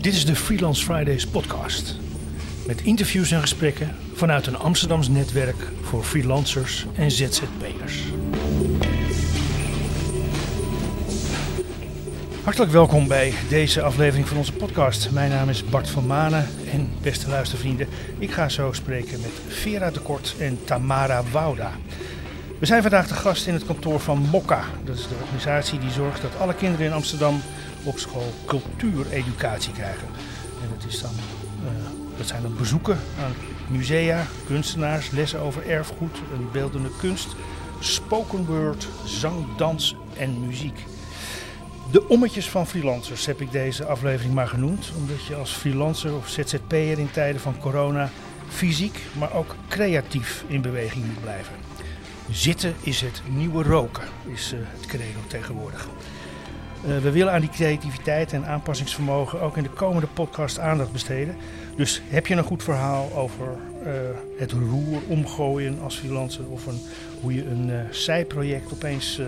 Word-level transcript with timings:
Dit 0.00 0.14
is 0.14 0.26
de 0.26 0.36
Freelance 0.36 0.84
Fridays 0.84 1.26
podcast. 1.26 1.96
Met 2.66 2.80
interviews 2.80 3.30
en 3.30 3.40
gesprekken 3.40 3.96
vanuit 4.14 4.46
een 4.46 4.56
Amsterdams 4.56 5.08
netwerk 5.08 5.56
voor 5.82 6.04
freelancers 6.04 6.86
en 6.94 7.10
ZZP'ers. 7.10 8.02
Hartelijk 12.44 12.72
welkom 12.72 13.08
bij 13.08 13.32
deze 13.48 13.82
aflevering 13.82 14.28
van 14.28 14.36
onze 14.36 14.52
podcast. 14.52 15.10
Mijn 15.10 15.30
naam 15.30 15.48
is 15.48 15.64
Bart 15.64 15.88
van 15.88 16.06
Manen 16.06 16.48
en 16.72 16.88
beste 17.02 17.28
luistervrienden, 17.28 17.88
ik 18.18 18.30
ga 18.30 18.48
zo 18.48 18.72
spreken 18.72 19.20
met 19.20 19.32
Vera 19.48 19.90
de 19.90 20.00
Kort 20.00 20.34
en 20.38 20.58
Tamara 20.64 21.22
Wouda. 21.32 21.72
We 22.58 22.66
zijn 22.66 22.82
vandaag 22.82 23.08
de 23.08 23.14
gast 23.14 23.46
in 23.46 23.54
het 23.54 23.66
kantoor 23.66 24.00
van 24.00 24.18
Mokka. 24.30 24.64
Dat 24.84 24.96
is 24.96 25.08
de 25.08 25.14
organisatie 25.22 25.78
die 25.78 25.90
zorgt 25.90 26.22
dat 26.22 26.38
alle 26.38 26.54
kinderen 26.54 26.86
in 26.86 26.92
Amsterdam 26.92 27.40
school 27.94 28.32
cultuureducatie 28.46 29.72
krijgen. 29.72 30.08
En 30.62 30.68
dat, 30.76 30.88
is 30.88 31.00
dan, 31.00 31.10
uh, 31.64 31.70
dat 32.16 32.26
zijn 32.26 32.42
dan 32.42 32.56
bezoeken 32.56 32.98
aan 33.20 33.32
musea, 33.68 34.26
kunstenaars, 34.46 35.10
lessen 35.10 35.40
over 35.40 35.68
erfgoed 35.68 36.18
en 36.34 36.48
beeldende 36.52 36.90
kunst, 36.98 37.28
spoken 37.80 38.46
word, 38.46 38.88
zang, 39.04 39.56
dans 39.56 39.96
en 40.16 40.46
muziek. 40.46 40.84
De 41.90 42.08
ommetjes 42.08 42.48
van 42.50 42.66
freelancers 42.66 43.26
heb 43.26 43.40
ik 43.40 43.52
deze 43.52 43.84
aflevering 43.84 44.34
maar 44.34 44.48
genoemd, 44.48 44.92
omdat 44.96 45.24
je 45.24 45.34
als 45.34 45.50
freelancer 45.50 46.14
of 46.14 46.28
ZZP'er 46.28 46.98
in 46.98 47.10
tijden 47.10 47.40
van 47.40 47.58
corona 47.58 48.10
fysiek, 48.48 48.98
maar 49.18 49.32
ook 49.34 49.54
creatief 49.68 50.44
in 50.46 50.60
beweging 50.60 51.06
moet 51.06 51.20
blijven. 51.20 51.54
Zitten 52.30 52.74
is 52.80 53.00
het 53.00 53.22
nieuwe 53.28 53.62
roken, 53.62 54.04
is 54.26 54.52
uh, 54.52 54.60
het 54.62 54.86
credo 54.86 55.18
tegenwoordig. 55.26 55.88
Uh, 56.86 56.98
we 56.98 57.10
willen 57.10 57.32
aan 57.32 57.40
die 57.40 57.50
creativiteit 57.50 58.32
en 58.32 58.46
aanpassingsvermogen 58.46 59.40
ook 59.40 59.56
in 59.56 59.62
de 59.62 59.70
komende 59.70 60.06
podcast 60.06 60.58
aandacht 60.58 60.92
besteden. 60.92 61.36
Dus 61.76 62.02
heb 62.08 62.26
je 62.26 62.34
een 62.34 62.44
goed 62.44 62.62
verhaal 62.62 63.12
over 63.14 63.46
uh, 63.46 63.90
het 64.38 64.52
roer 64.52 65.00
omgooien 65.08 65.80
als 65.82 65.96
freelancer 65.96 66.48
of 66.48 66.66
een, 66.66 66.80
hoe 67.20 67.34
je 67.34 67.46
een 67.46 67.68
uh, 67.68 67.80
zijproject 67.90 68.72
opeens 68.72 69.20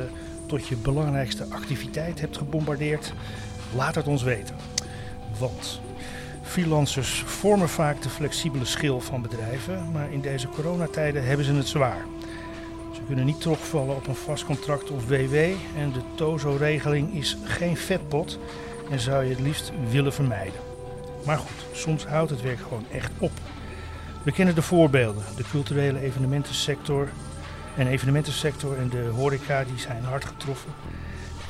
tot 0.46 0.66
je 0.66 0.77
belangrijkste 0.77 1.46
activiteit 1.50 2.20
hebt 2.20 2.36
gebombardeerd? 2.36 3.12
Laat 3.74 3.94
het 3.94 4.06
ons 4.06 4.22
weten. 4.22 4.55
Want 5.38 5.80
freelancers 6.42 7.22
vormen 7.27 7.68
vaak 7.68 8.02
de 8.02 8.08
flexibele 8.08 8.64
schil 8.64 9.00
van 9.00 9.22
bedrijven, 9.22 9.90
maar 9.92 10.12
in 10.12 10.20
deze 10.20 10.48
coronatijden 10.48 11.24
hebben 11.24 11.46
ze 11.46 11.55
het 11.55 11.68
zwaar. 11.68 12.05
Ze 13.03 13.08
kunnen 13.08 13.27
niet 13.27 13.41
terugvallen 13.41 13.97
op 13.97 14.06
een 14.06 14.14
vast 14.14 14.45
contract 14.45 14.91
of 14.91 15.08
WW 15.08 15.34
en 15.77 15.92
de 15.92 16.00
TOZO-regeling 16.14 17.14
is 17.14 17.36
geen 17.45 17.77
vetpot 17.77 18.39
en 18.91 19.00
zou 19.00 19.25
je 19.25 19.31
het 19.31 19.41
liefst 19.41 19.72
willen 19.91 20.12
vermijden. 20.12 20.61
Maar 21.25 21.39
goed, 21.39 21.67
soms 21.73 22.06
houdt 22.06 22.30
het 22.30 22.42
werk 22.42 22.58
gewoon 22.58 22.84
echt 22.92 23.11
op. 23.19 23.30
We 24.23 24.33
kennen 24.33 24.55
de 24.55 24.62
voorbeelden. 24.62 25.23
De 25.36 25.45
culturele 25.50 26.00
evenementensector 26.00 27.08
en 27.77 27.86
evenementensector 27.86 28.78
en 28.78 28.89
de 28.89 29.11
horeca 29.14 29.64
die 29.64 29.78
zijn 29.78 30.05
hard 30.05 30.25
getroffen. 30.25 30.70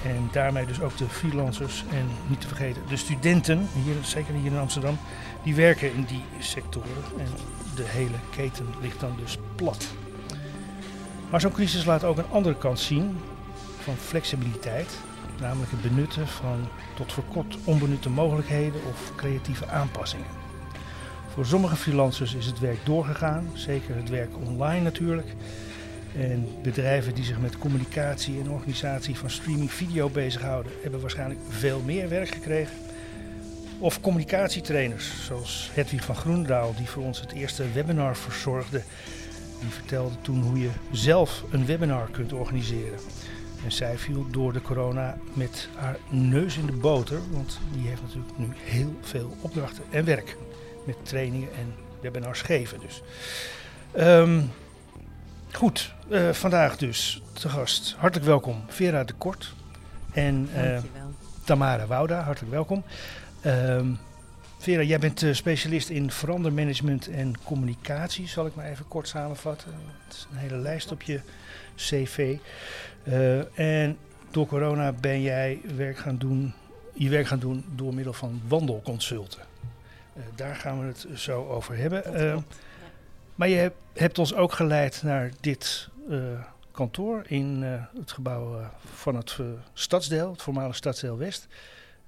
En 0.04 0.28
daarmee 0.32 0.66
dus 0.66 0.80
ook 0.80 0.96
de 0.96 1.08
freelancers 1.08 1.84
en 1.90 2.08
niet 2.26 2.40
te 2.40 2.48
vergeten 2.48 2.82
de 2.88 2.96
studenten, 2.96 3.68
hier, 3.84 3.94
zeker 4.02 4.34
hier 4.34 4.52
in 4.52 4.58
Amsterdam, 4.58 4.98
die 5.42 5.54
werken 5.54 5.94
in 5.94 6.04
die 6.04 6.24
sectoren. 6.38 7.04
En 7.18 7.28
de 7.74 7.84
hele 7.86 8.18
keten 8.30 8.66
ligt 8.80 9.00
dan 9.00 9.16
dus 9.20 9.38
plat. 9.56 9.86
Maar 11.32 11.40
zo'n 11.40 11.52
crisis 11.52 11.84
laat 11.84 12.04
ook 12.04 12.18
een 12.18 12.30
andere 12.30 12.56
kant 12.56 12.78
zien 12.78 13.18
van 13.78 13.96
flexibiliteit, 13.96 14.98
namelijk 15.40 15.70
het 15.70 15.82
benutten 15.82 16.28
van 16.28 16.68
tot 16.96 17.12
voor 17.12 17.24
kort 17.24 17.56
onbenutte 17.64 18.10
mogelijkheden 18.10 18.80
of 18.90 19.12
creatieve 19.16 19.66
aanpassingen. 19.66 20.26
Voor 21.34 21.46
sommige 21.46 21.76
freelancers 21.76 22.34
is 22.34 22.46
het 22.46 22.58
werk 22.58 22.84
doorgegaan, 22.84 23.50
zeker 23.54 23.96
het 23.96 24.08
werk 24.08 24.30
online 24.46 24.80
natuurlijk. 24.80 25.34
En 26.16 26.48
bedrijven 26.62 27.14
die 27.14 27.24
zich 27.24 27.40
met 27.40 27.58
communicatie 27.58 28.40
en 28.40 28.50
organisatie 28.50 29.18
van 29.18 29.30
streaming 29.30 29.72
video 29.72 30.08
bezighouden, 30.08 30.72
hebben 30.82 31.00
waarschijnlijk 31.00 31.40
veel 31.48 31.80
meer 31.84 32.08
werk 32.08 32.28
gekregen. 32.28 32.76
Of 33.78 34.00
communicatietrainers, 34.00 35.24
zoals 35.24 35.70
Hedwig 35.74 36.04
van 36.04 36.16
Groendaal, 36.16 36.74
die 36.76 36.88
voor 36.88 37.02
ons 37.02 37.20
het 37.20 37.32
eerste 37.32 37.64
webinar 37.72 38.16
verzorgde 38.16 38.82
die 39.62 39.70
vertelde 39.70 40.14
toen 40.20 40.42
hoe 40.42 40.58
je 40.58 40.70
zelf 40.90 41.44
een 41.50 41.66
webinar 41.66 42.08
kunt 42.10 42.32
organiseren. 42.32 42.98
En 43.64 43.72
zij 43.72 43.98
viel 43.98 44.26
door 44.30 44.52
de 44.52 44.62
corona 44.62 45.18
met 45.32 45.68
haar 45.76 45.96
neus 46.08 46.56
in 46.56 46.66
de 46.66 46.72
boter, 46.72 47.18
want 47.30 47.58
die 47.72 47.88
heeft 47.88 48.02
natuurlijk 48.02 48.38
nu 48.38 48.48
heel 48.54 48.96
veel 49.00 49.36
opdrachten 49.40 49.84
en 49.90 50.04
werk 50.04 50.36
met 50.86 50.96
trainingen 51.02 51.48
en 51.58 51.74
webinars 52.00 52.42
geven. 52.42 52.80
Dus. 52.80 53.02
Um, 53.96 54.50
goed, 55.52 55.94
uh, 56.08 56.30
vandaag 56.30 56.76
dus 56.76 57.22
te 57.32 57.48
gast. 57.48 57.94
Hartelijk 57.98 58.28
welkom 58.28 58.64
Vera 58.68 59.04
de 59.04 59.14
Kort 59.18 59.54
en 60.12 60.48
uh, 60.56 60.78
Tamara 61.44 61.86
Wouda, 61.86 62.20
hartelijk 62.20 62.52
welkom. 62.52 62.84
Um, 63.46 63.98
Vera, 64.62 64.82
jij 64.82 64.98
bent 64.98 65.22
uh, 65.22 65.34
specialist 65.34 65.88
in 65.88 66.10
verandermanagement 66.10 67.08
en 67.08 67.34
communicatie, 67.44 68.28
zal 68.28 68.46
ik 68.46 68.54
maar 68.54 68.64
even 68.64 68.88
kort 68.88 69.08
samenvatten. 69.08 69.72
Het 70.06 70.14
is 70.14 70.26
een 70.30 70.36
hele 70.36 70.56
lijst 70.56 70.92
op 70.92 71.02
je 71.02 71.20
cv. 71.76 72.36
Uh, 73.04 73.58
en 73.58 73.98
door 74.30 74.46
corona 74.46 74.92
ben 74.92 75.22
jij 75.22 75.60
werk 75.76 75.98
gaan 75.98 76.18
doen, 76.18 76.54
je 76.92 77.08
werk 77.08 77.26
gaan 77.26 77.38
doen 77.38 77.64
door 77.74 77.94
middel 77.94 78.12
van 78.12 78.40
wandelconsulten. 78.48 79.40
Uh, 80.16 80.22
daar 80.34 80.54
gaan 80.54 80.80
we 80.80 80.86
het 80.86 81.06
zo 81.14 81.48
over 81.48 81.76
hebben. 81.76 82.44
Maar 83.34 83.48
je 83.48 83.56
hebt, 83.56 83.76
hebt, 83.92 84.18
ons 84.18 84.34
ook 84.34 84.52
geleid 84.52 85.02
naar 85.02 85.30
dit 85.40 85.88
kantoor 86.70 87.22
in 87.26 87.62
het 87.98 88.12
gebouw 88.12 88.70
van 88.94 89.16
het 89.16 89.38
stadsdeel, 89.72 90.30
het 90.30 90.42
voormalige 90.42 90.76
stadsdeel 90.76 91.18
West. 91.18 91.48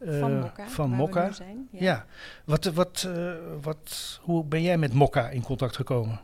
Van 0.04 0.32
eh, 0.32 0.40
Mokka. 0.40 0.68
Van 0.68 0.90
Mokka. 0.90 1.32
Zijn, 1.32 1.68
ja. 1.70 1.82
ja. 1.82 2.06
Wat, 2.44 2.64
wat, 2.64 3.04
uh, 3.08 3.34
wat, 3.62 4.20
hoe 4.22 4.44
ben 4.44 4.62
jij 4.62 4.78
met 4.78 4.92
Mokka 4.92 5.28
in 5.28 5.42
contact 5.42 5.76
gekomen? 5.76 6.20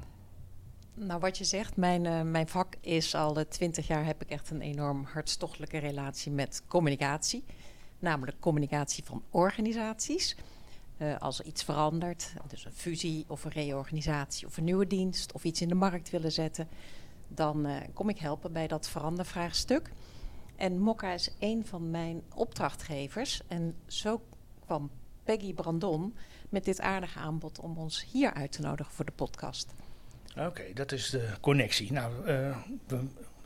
Nou, 0.95 1.21
wat 1.21 1.39
je 1.39 1.45
zegt, 1.45 1.77
mijn, 1.77 2.05
uh, 2.05 2.23
mijn 2.23 2.49
vak 2.49 2.75
is 2.81 3.15
al 3.15 3.49
twintig 3.49 3.87
jaar 3.87 4.05
heb 4.05 4.23
ik 4.23 4.31
echt 4.31 4.51
een 4.51 4.61
enorm 4.61 5.05
hartstochtelijke 5.05 5.79
relatie 5.79 6.33
met 6.33 6.63
communicatie. 6.69 7.45
Namelijk 7.99 8.41
communicatie 8.41 9.05
van 9.05 9.23
organisaties. 9.31 10.37
Uh, 10.99 11.19
als 11.19 11.39
er 11.39 11.45
iets 11.45 11.63
verandert, 11.63 12.33
dus 12.49 12.65
een 12.65 12.73
fusie 12.73 13.25
of 13.29 13.45
een 13.45 13.51
reorganisatie 13.51 14.47
of 14.47 14.57
een 14.57 14.65
nieuwe 14.65 14.87
dienst 14.87 15.33
of 15.33 15.45
iets 15.45 15.61
in 15.61 15.69
de 15.69 15.75
markt 15.75 16.11
willen 16.11 16.33
zetten, 16.33 16.69
dan 17.29 17.67
kom 17.93 18.09
ik 18.09 18.19
helpen 18.19 18.53
bij 18.53 18.67
dat 18.67 18.89
verandervraagstuk. 18.89 19.91
En 20.61 20.79
Mokka 20.79 21.13
is 21.13 21.31
een 21.39 21.67
van 21.67 21.91
mijn 21.91 22.23
opdrachtgevers. 22.35 23.41
En 23.49 23.75
zo 23.87 24.23
kwam 24.65 24.91
Peggy 25.25 25.55
Brandon 25.55 26.17
met 26.49 26.65
dit 26.65 26.81
aardige 26.81 27.19
aanbod 27.19 27.61
om 27.61 27.79
ons 27.79 28.07
hier 28.13 28.33
uit 28.33 28.53
te 28.53 28.61
nodigen 28.61 28.93
voor 28.93 29.05
de 29.05 29.13
podcast. 29.13 29.75
Oké, 30.37 30.63
dat 30.75 30.93
is 30.93 31.11
de 31.11 31.29
connectie. 31.41 31.93
Nou, 31.93 32.13
uh, 32.27 32.57
we 32.87 32.99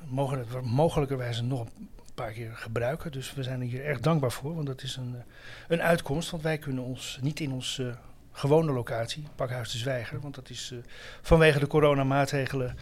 mogen 0.06 0.38
het 0.38 0.60
mogelijkerwijs 0.62 1.40
nog 1.40 1.60
een 1.60 1.88
paar 2.14 2.32
keer 2.32 2.52
gebruiken. 2.54 3.12
Dus 3.12 3.34
we 3.34 3.42
zijn 3.42 3.60
er 3.60 3.66
hier 3.66 3.84
erg 3.84 4.00
dankbaar 4.00 4.32
voor, 4.32 4.54
want 4.54 4.66
dat 4.66 4.82
is 4.82 4.96
een, 4.96 5.14
eh, 5.16 5.22
een 5.68 5.82
uitkomst. 5.82 6.30
Want 6.30 6.42
wij 6.42 6.58
kunnen 6.58 6.84
ons 6.84 7.18
niet 7.22 7.40
in 7.40 7.52
onze 7.52 7.82
uh, 7.82 7.94
gewone 8.32 8.72
locatie, 8.72 9.26
Pakhuis 9.34 9.72
de 9.72 9.78
Zwijger, 9.78 10.20
want 10.20 10.34
dat 10.34 10.50
is 10.50 10.74
vanwege 11.22 11.58
de 11.58 11.66
coronamaatregelen 11.66 12.76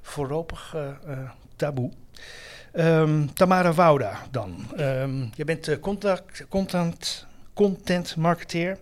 voorlopig 0.00 0.76
taboe. 1.56 1.92
Um, 2.76 3.34
Tamara 3.34 3.72
Wouda 3.72 4.18
dan. 4.30 4.66
Um, 4.78 5.30
je 5.34 5.44
bent 5.44 5.68
uh, 5.68 5.78
contact, 5.80 6.46
content, 6.48 7.26
content 7.54 8.16
marketeer 8.16 8.78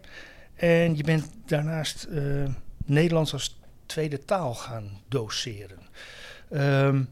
en 0.55 0.97
je 0.97 1.03
bent 1.03 1.31
daarnaast 1.47 2.07
uh, 2.11 2.49
Nederlands 2.85 3.33
als 3.33 3.61
tweede 3.87 4.25
taal 4.25 4.55
gaan 4.55 5.01
doseren. 5.09 5.79
Um, 6.51 7.09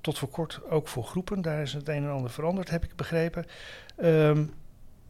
tot 0.00 0.18
voor 0.18 0.28
kort 0.28 0.60
ook 0.70 0.88
voor 0.88 1.04
groepen, 1.04 1.42
daar 1.42 1.62
is 1.62 1.72
het 1.72 1.88
een 1.88 2.04
en 2.04 2.10
ander 2.10 2.30
veranderd, 2.30 2.70
heb 2.70 2.84
ik 2.84 2.96
begrepen. 2.96 3.46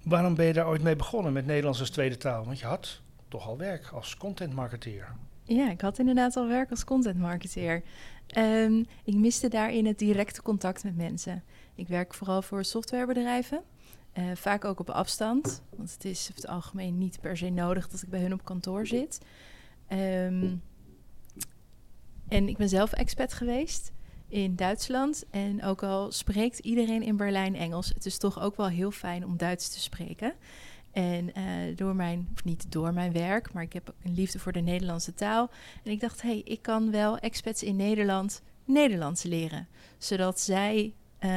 waarom 0.03 0.35
ben 0.35 0.47
je 0.47 0.53
daar 0.53 0.67
ooit 0.67 0.83
mee 0.83 0.97
begonnen 0.97 1.33
met 1.33 1.47
Nederlands 1.47 1.81
als 1.81 1.91
tweede 1.91 2.17
taal? 2.17 2.45
Want 2.45 2.59
je 2.59 2.67
had 2.67 3.01
toch 3.29 3.47
al 3.47 3.59
werk 3.59 3.87
als 3.87 4.17
content 4.17 4.55
marketeer. 4.55 5.09
Ja, 5.45 5.71
ik 5.71 5.81
had 5.81 5.99
inderdaad 5.99 6.37
al 6.37 6.47
werk 6.47 6.71
als 6.71 6.85
content 6.85 7.19
marketeer. 7.19 7.83
Um, 8.39 8.87
ik 9.05 9.15
miste 9.15 9.49
daarin 9.49 9.87
het 9.87 9.99
directe 9.99 10.43
contact 10.43 10.85
met 10.85 10.97
mensen. 10.97 11.43
Ik 11.75 11.89
werk 11.89 12.15
vooral 12.15 12.43
voor 12.43 12.65
softwarebedrijven. 12.65 13.63
Uh, 14.19 14.25
vaak 14.35 14.65
ook 14.65 14.81
op 14.81 14.91
afstand. 14.91 15.63
Want 15.77 15.93
het 15.93 16.05
is 16.05 16.21
over 16.31 16.35
het 16.35 16.47
algemeen 16.47 16.99
niet 16.99 17.21
per 17.21 17.37
se 17.37 17.51
nodig 17.51 17.89
dat 17.89 18.03
ik 18.03 18.09
bij 18.09 18.21
hun 18.21 18.33
op 18.33 18.45
kantoor 18.45 18.87
zit. 18.87 19.21
Um, 19.93 20.63
en 22.29 22.49
ik 22.49 22.57
ben 22.57 22.69
zelf 22.69 22.93
expat 22.93 23.33
geweest 23.33 23.93
in 24.29 24.57
Duitsland. 24.57 25.25
En 25.31 25.63
ook 25.63 25.83
al 25.83 26.13
spreekt 26.13 26.59
iedereen 26.59 27.03
in 27.03 27.17
Berlijn 27.17 27.55
Engels, 27.55 27.89
het 27.89 28.07
is 28.07 28.19
toch 28.19 28.41
ook 28.41 28.57
wel 28.57 28.69
heel 28.69 28.91
fijn 28.91 29.25
om 29.25 29.37
Duits 29.37 29.69
te 29.69 29.81
spreken. 29.81 30.35
En 30.95 31.31
uh, 31.39 31.77
door 31.77 31.95
mijn, 31.95 32.29
of 32.35 32.45
niet 32.45 32.73
door 32.73 32.93
mijn 32.93 33.13
werk, 33.13 33.53
maar 33.53 33.63
ik 33.63 33.73
heb 33.73 33.95
een 34.03 34.15
liefde 34.15 34.39
voor 34.39 34.53
de 34.53 34.61
Nederlandse 34.61 35.15
taal. 35.15 35.51
En 35.83 35.91
ik 35.91 36.01
dacht, 36.01 36.23
hé, 36.23 36.29
hey, 36.29 36.43
ik 36.45 36.63
kan 36.63 36.91
wel 36.91 37.19
expats 37.19 37.63
in 37.63 37.77
Nederland 37.77 38.43
Nederlands 38.65 39.23
leren. 39.23 39.69
Zodat 39.99 40.41
zij 40.41 40.95
uh, 41.21 41.31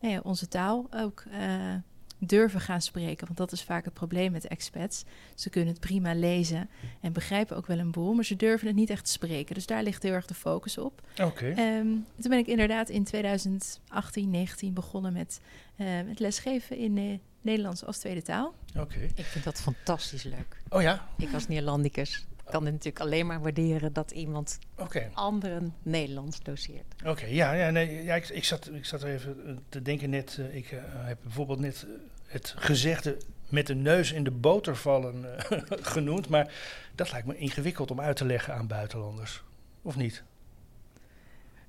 ja, 0.00 0.20
onze 0.22 0.48
taal 0.48 0.86
ook 0.90 1.24
uh, 1.32 1.74
durven 2.18 2.60
gaan 2.60 2.80
spreken. 2.82 3.26
Want 3.26 3.38
dat 3.38 3.52
is 3.52 3.62
vaak 3.62 3.84
het 3.84 3.94
probleem 3.94 4.32
met 4.32 4.46
expats. 4.46 5.04
Ze 5.34 5.50
kunnen 5.50 5.70
het 5.70 5.80
prima 5.80 6.14
lezen 6.14 6.68
en 7.00 7.12
begrijpen 7.12 7.56
ook 7.56 7.66
wel 7.66 7.78
een 7.78 7.90
boel, 7.90 8.14
maar 8.14 8.24
ze 8.24 8.36
durven 8.36 8.66
het 8.66 8.76
niet 8.76 8.90
echt 8.90 9.08
spreken. 9.08 9.54
Dus 9.54 9.66
daar 9.66 9.82
ligt 9.82 10.02
heel 10.02 10.12
erg 10.12 10.26
de 10.26 10.34
focus 10.34 10.78
op. 10.78 11.00
Oké. 11.22 11.46
Um, 11.46 12.06
toen 12.20 12.30
ben 12.30 12.38
ik 12.38 12.46
inderdaad 12.46 12.88
in 12.88 13.04
2018, 13.04 14.30
19 14.30 14.72
begonnen 14.74 15.12
met 15.12 15.40
uh, 15.76 15.86
het 15.88 16.18
lesgeven 16.18 16.76
in 16.76 17.20
Nederlands 17.44 17.84
als 17.84 17.98
tweede 17.98 18.22
taal. 18.22 18.54
Oké. 18.78 18.98
Ik 19.14 19.24
vind 19.24 19.44
dat 19.44 19.60
fantastisch 19.60 20.22
leuk. 20.22 20.62
Oh 20.68 20.82
ja? 20.82 21.08
Ik 21.16 21.34
als 21.34 21.48
Neerlandicus 21.48 22.26
kan 22.44 22.64
het 22.64 22.72
natuurlijk 22.72 23.04
alleen 23.04 23.26
maar 23.26 23.40
waarderen 23.40 23.92
dat 23.92 24.10
iemand 24.10 24.58
Oké. 24.76 25.10
anderen 25.12 25.74
Nederlands 25.82 26.42
doseert. 26.42 26.94
Oké, 27.04 27.26
ja, 27.26 27.52
ja, 27.52 27.70
nee, 27.70 28.02
ja 28.02 28.14
ik, 28.14 28.28
ik, 28.28 28.44
zat, 28.44 28.70
ik 28.72 28.84
zat 28.84 29.02
er 29.02 29.08
even 29.08 29.62
te 29.68 29.82
denken 29.82 30.10
net. 30.10 30.36
Uh, 30.40 30.54
ik 30.54 30.72
uh, 30.72 30.80
heb 30.84 31.18
bijvoorbeeld 31.22 31.58
net 31.60 31.86
het 32.26 32.54
gezegde 32.56 33.16
met 33.48 33.66
de 33.66 33.74
neus 33.74 34.12
in 34.12 34.24
de 34.24 34.30
boter 34.30 34.76
vallen 34.76 35.24
uh, 35.24 35.58
genoemd. 35.94 36.28
Maar 36.28 36.52
dat 36.94 37.12
lijkt 37.12 37.26
me 37.26 37.36
ingewikkeld 37.36 37.90
om 37.90 38.00
uit 38.00 38.16
te 38.16 38.24
leggen 38.24 38.54
aan 38.54 38.66
buitenlanders. 38.66 39.42
Of 39.82 39.96
niet? 39.96 40.22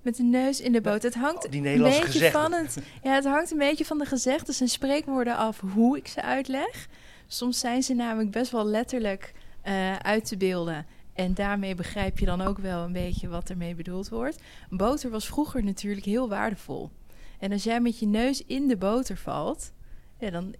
Met 0.06 0.16
de 0.16 0.24
neus 0.24 0.62
in 0.62 0.72
de 0.72 0.82
boter. 0.82 1.10
Het 1.10 1.20
hangt 1.20 1.46
Oh, 1.46 1.52
die 1.52 1.68
een 1.68 1.82
beetje 1.82 2.02
gezegden. 2.02 2.42
van 2.42 2.54
het. 2.54 2.78
Ja, 3.04 3.14
het 3.14 3.26
hangt 3.26 3.52
een 3.52 3.58
beetje 3.58 3.86
van 3.86 3.98
de 3.98 4.06
gezegdes 4.06 4.62
en 4.62 4.68
spreekwoorden 4.68 5.36
af 5.38 5.60
hoe 5.60 5.98
ik 5.98 6.08
ze 6.08 6.22
uitleg. 6.22 6.88
Soms 7.28 7.60
zijn 7.60 7.84
ze 7.84 7.94
namelijk 7.94 8.32
best 8.32 8.52
wel 8.52 8.66
letterlijk 8.66 9.34
uh, 9.68 9.96
uit 9.96 10.26
te 10.26 10.38
beelden. 10.38 10.86
En 11.14 11.34
daarmee 11.34 11.76
begrijp 11.76 12.20
je 12.20 12.26
dan 12.26 12.42
ook 12.42 12.58
wel 12.58 12.84
een 12.84 12.92
beetje 12.94 13.28
wat 13.28 13.50
ermee 13.50 13.76
bedoeld 13.76 14.10
wordt. 14.10 14.42
Boter 14.70 15.10
was 15.10 15.26
vroeger 15.28 15.64
natuurlijk 15.64 16.06
heel 16.06 16.30
waardevol. 16.30 16.90
En 17.40 17.52
als 17.52 17.64
jij 17.64 17.82
met 17.82 18.00
je 18.00 18.06
neus 18.08 18.46
in 18.46 18.68
de 18.68 18.78
boter 18.78 19.18
valt, 19.18 19.72
ja, 20.20 20.30
dan 20.30 20.56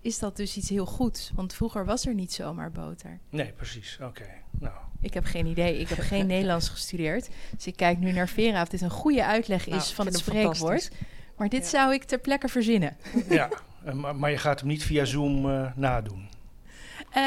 is 0.00 0.18
dat 0.18 0.36
dus 0.36 0.56
iets 0.56 0.68
heel 0.68 0.86
goeds. 0.86 1.30
Want 1.34 1.54
vroeger 1.54 1.84
was 1.84 2.06
er 2.06 2.14
niet 2.14 2.32
zomaar 2.32 2.70
boter. 2.72 3.18
Nee, 3.30 3.52
precies. 3.52 3.98
Oké. 4.02 4.28
Nou, 4.58 4.74
Ik 5.00 5.14
heb 5.14 5.24
geen 5.24 5.46
idee. 5.46 5.78
Ik 5.78 5.88
heb 5.88 5.98
geen 5.98 6.26
Nederlands 6.26 6.68
gestudeerd. 6.68 7.28
Dus 7.56 7.66
ik 7.66 7.76
kijk 7.76 7.98
nu 7.98 8.12
naar 8.12 8.28
Vera 8.28 8.62
of 8.62 8.68
dit 8.68 8.80
een 8.80 8.90
goede 8.90 9.24
uitleg 9.24 9.66
is 9.66 9.72
Nou, 9.72 9.94
van 9.94 10.06
het 10.06 10.18
spreekwoord. 10.18 10.90
Maar 11.36 11.48
dit 11.48 11.62
Ja. 11.62 11.68
zou 11.68 11.92
ik 11.94 12.02
ter 12.04 12.18
plekke 12.18 12.48
verzinnen. 12.48 12.96
ja, 13.28 13.48
eh, 13.84 13.92
maar, 13.92 14.16
maar 14.16 14.30
je 14.30 14.38
gaat 14.38 14.58
hem 14.60 14.68
niet 14.68 14.82
via 14.84 15.04
Zoom 15.04 15.50
eh, 15.50 15.66
nadoen. 15.76 16.28
Eh, 17.12 17.22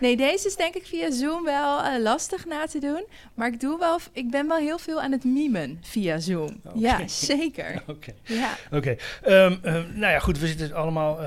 nee, 0.00 0.16
deze 0.16 0.46
is 0.46 0.56
denk 0.56 0.74
ik 0.74 0.86
via 0.86 1.10
Zoom 1.10 1.44
wel 1.44 2.00
lastig 2.00 2.46
na 2.46 2.66
te 2.66 2.78
doen. 2.78 3.04
Maar 3.34 3.48
ik, 3.48 3.60
doe 3.60 3.78
wel, 3.78 3.98
ik 4.12 4.30
ben 4.30 4.48
wel 4.48 4.56
heel 4.58 4.78
veel 4.78 5.00
aan 5.00 5.12
het 5.12 5.24
mimen 5.24 5.78
via 5.82 6.18
Zoom. 6.18 6.60
Ja, 6.74 7.08
zeker. 7.08 7.82
Oké. 7.86 8.12
Ja. 8.22 8.56
Oké. 8.72 8.96
Ehm, 9.22 9.56
ehm, 9.62 9.84
nou 9.98 10.12
ja, 10.12 10.18
goed, 10.18 10.38
we 10.38 10.46
zitten 10.46 10.72
allemaal. 10.74 11.18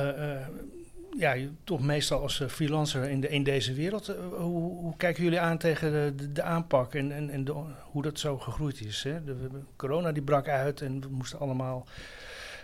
Ja, 1.17 1.35
toch 1.63 1.81
meestal 1.81 2.21
als 2.21 2.39
eh, 2.41 2.47
freelancer 2.47 3.09
in, 3.09 3.21
de, 3.21 3.29
in 3.29 3.43
deze 3.43 3.73
wereld. 3.73 4.07
Eh, 4.07 4.15
hoe, 4.37 4.71
hoe 4.81 4.97
kijken 4.97 5.23
jullie 5.23 5.39
aan 5.39 5.57
tegen 5.57 5.91
de, 6.17 6.31
de, 6.31 6.41
aanpak 6.43 6.93
en, 6.93 7.11
en, 7.11 7.29
en 7.29 7.43
de- 7.45 7.63
hoe 7.91 8.01
dat 8.01 8.19
zo 8.19 8.37
gegroeid 8.37 8.81
is? 8.81 9.03
Hè? 9.03 9.23
De, 9.23 9.49
corona 9.75 10.11
die 10.11 10.23
brak 10.23 10.47
uit 10.47 10.81
en 10.81 11.01
we 11.01 11.07
moesten 11.09 11.39
allemaal 11.39 11.85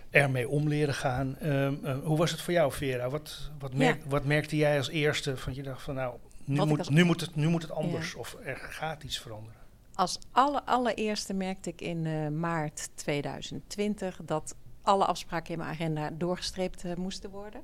ermee 0.10 0.50
om 0.50 0.68
leren 0.68 0.94
gaan. 0.94 1.38
Ehm, 1.38 1.74
eh, 1.84 1.98
hoe 2.04 2.18
was 2.18 2.31
het 2.31 2.42
voor 2.42 2.54
jou, 2.54 2.72
Vera? 2.72 3.10
Wat, 3.10 3.51
wat, 3.60 3.74
merk, 3.74 4.04
wat 4.06 4.25
merkte 4.25 4.56
jij 4.57 4.78
als 4.78 4.90
eerste? 4.90 5.38
Van 5.38 5.56
je 5.56 5.63
dacht 5.63 5.81
van 5.81 5.96
nou, 5.96 6.16
nu, 6.44 6.56
Wat 6.57 6.68
moet, 6.68 6.78
als- 6.80 6.90
nu, 6.90 7.04
moet, 7.04 7.22
het, 7.22 7.36
nu 7.36 7.48
moet 7.48 7.62
het 7.62 7.72
anders 7.72 8.16
of 8.16 8.38
er 8.44 8.57
gaat 8.57 9.04
iets 9.04 9.19
veranderen. 9.19 9.57
Als 9.94 10.19
alle, 10.31 10.66
allereerste 10.66 11.34
merkte 11.34 11.69
ik 11.69 11.81
in 11.81 12.40
maart 12.40 12.90
2020 12.96 14.19
dat 14.25 14.56
alle 14.81 15.06
afspraken 15.06 15.51
in 15.54 15.57
mijn 15.60 15.69
agenda 15.72 16.10
doorgestreept 16.18 16.96
moesten 16.98 17.30
worden. 17.30 17.62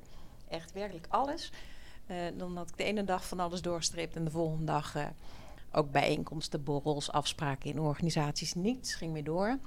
Echt 0.48 0.72
werkelijk 0.72 1.06
alles. 1.08 1.52
Eh, 2.06 2.16
dan 2.36 2.56
had 2.56 2.68
ik 2.68 2.76
de 2.76 2.84
ene 2.84 3.04
dag 3.04 3.26
van 3.26 3.40
alles 3.40 3.62
doorgestreept 3.62 4.16
en 4.16 4.24
de 4.24 4.30
volgende 4.30 4.64
dag 4.64 4.94
eh, 4.94 5.04
ook 5.72 5.90
bijeenkomsten, 5.90 6.64
borrels, 6.64 7.12
afspraken 7.12 7.70
in 7.70 7.80
organisaties. 7.80 8.54
Niets 8.54 8.94
ging 8.94 9.12
meer 9.12 9.24
door. 9.24 9.58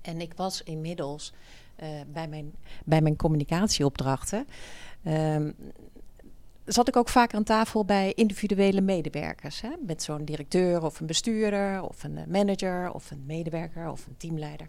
En 0.00 0.20
ik 0.20 0.32
was 0.36 0.62
inmiddels 0.62 1.32
eh, 1.76 1.88
bij, 2.12 2.28
mijn, 2.28 2.54
bij 2.84 3.00
mijn 3.00 3.16
communicatieopdrachten. 3.16 4.46
ehm, 5.02 5.50
zat 6.64 6.88
ik 6.88 6.96
ook 6.96 7.08
vaak 7.08 7.34
aan 7.34 7.44
tafel 7.44 7.84
bij 7.84 8.12
individuele 8.14 8.80
medewerkers. 8.80 9.60
Hè? 9.60 9.70
Met 9.86 10.02
zo'n 10.02 10.24
directeur 10.24 10.82
of 10.82 11.00
een 11.00 11.06
bestuurder 11.06 11.82
of 11.82 12.04
een 12.04 12.24
manager 12.28 12.92
of 12.92 13.10
een 13.10 13.24
medewerker 13.26 13.90
of 13.90 14.06
een 14.06 14.16
teamleider. 14.16 14.68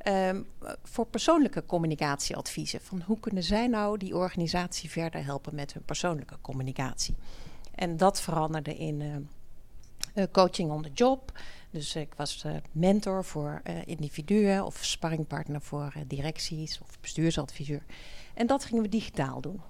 Ehm, 0.00 0.42
voor 0.82 1.06
persoonlijke 1.06 1.66
communicatieadviezen. 1.66 2.80
Van 2.80 3.02
hoe 3.02 3.20
kunnen 3.20 3.42
zij 3.42 3.66
nou 3.66 3.98
die 3.98 4.16
organisatie 4.16 4.90
verder 4.90 5.24
helpen 5.24 5.54
met 5.54 5.72
hun 5.72 5.82
persoonlijke 5.84 6.36
communicatie? 6.40 7.16
En 7.74 7.96
dat 7.96 8.20
veranderde 8.20 8.76
in 8.76 9.00
eh, 9.00 9.16
eh, 10.22 10.30
coaching 10.32 10.70
on 10.70 10.82
the 10.82 10.92
job. 10.92 11.38
Dus 11.70 11.96
ik 11.96 12.14
was 12.14 12.44
eh, 12.44 12.54
mentor 12.72 13.24
voor 13.24 13.62
individuen 13.84 14.64
of 14.64 14.84
sparringpartner 14.84 15.60
voor 15.60 15.92
directies 16.06 16.80
of 16.80 17.00
bestuursadviseur. 17.00 17.82
En 18.34 18.46
dat 18.46 18.64
gingen 18.64 18.82
we 18.82 18.88
digitaal 18.88 19.40
doen. 19.40 19.60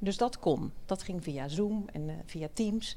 Dus 0.00 0.16
dat 0.16 0.38
kon. 0.38 0.72
Dat 0.86 1.02
ging 1.02 1.22
via 1.22 1.48
Zoom 1.48 1.88
en 1.92 2.22
via 2.26 2.48
Teams. 2.52 2.96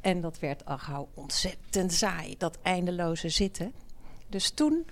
En 0.00 0.20
dat 0.20 0.38
werd 0.38 0.64
al 0.64 0.78
gauw 0.78 1.08
ontzettend 1.14 1.92
saai, 1.92 2.34
dat 2.38 2.58
eindeloze 2.62 3.28
zitten. 3.28 3.72
Dus 4.28 4.50
toen 4.50 4.84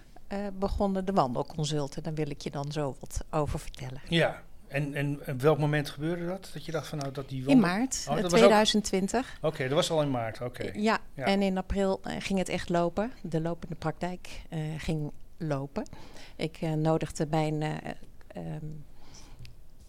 begonnen 0.58 1.04
de 1.04 1.12
wandelconsulten. 1.12 2.02
Daar 2.02 2.14
wil 2.14 2.30
ik 2.30 2.40
je 2.40 2.50
dan 2.50 2.72
zo 2.72 2.96
wat 3.00 3.24
over 3.30 3.58
vertellen. 3.58 4.00
Ja, 4.08 4.42
en, 4.68 4.94
en 4.94 5.20
op 5.26 5.40
welk 5.40 5.58
moment 5.58 5.90
gebeurde 5.90 6.26
dat? 6.26 6.50
Dat 6.52 6.64
je 6.64 6.72
dacht 6.72 6.86
van 6.88 6.98
nou 6.98 7.12
dat 7.12 7.28
die 7.28 7.46
In 7.46 7.58
maart 7.60 8.06
Oh, 8.08 8.16
eh, 8.16 8.22
dat 8.22 8.30
was 8.30 8.40
ook- 8.40 8.46
2020. 8.46 9.38
Oké, 9.42 9.62
dat 9.64 9.72
was 9.72 9.90
al 9.90 10.02
in 10.02 10.10
maart. 10.10 10.40
Oké. 10.40 10.70
Ja, 10.74 10.98
Ja. 11.14 11.24
en 11.24 11.42
in 11.42 11.58
april 11.58 12.00
eh, 12.02 12.14
ging 12.18 12.38
het 12.38 12.48
echt 12.48 12.68
lopen. 12.68 13.12
De 13.22 13.40
lopende 13.40 13.74
praktijk 13.74 14.42
eh, 14.48 14.58
ging 14.78 15.10
lopen. 15.36 15.86
Ik 16.36 16.56
eh, 16.60 16.72
nodigde 16.72 17.26
mijn, 17.30 17.62
eh, 17.62 17.70
ehm, 18.26 18.64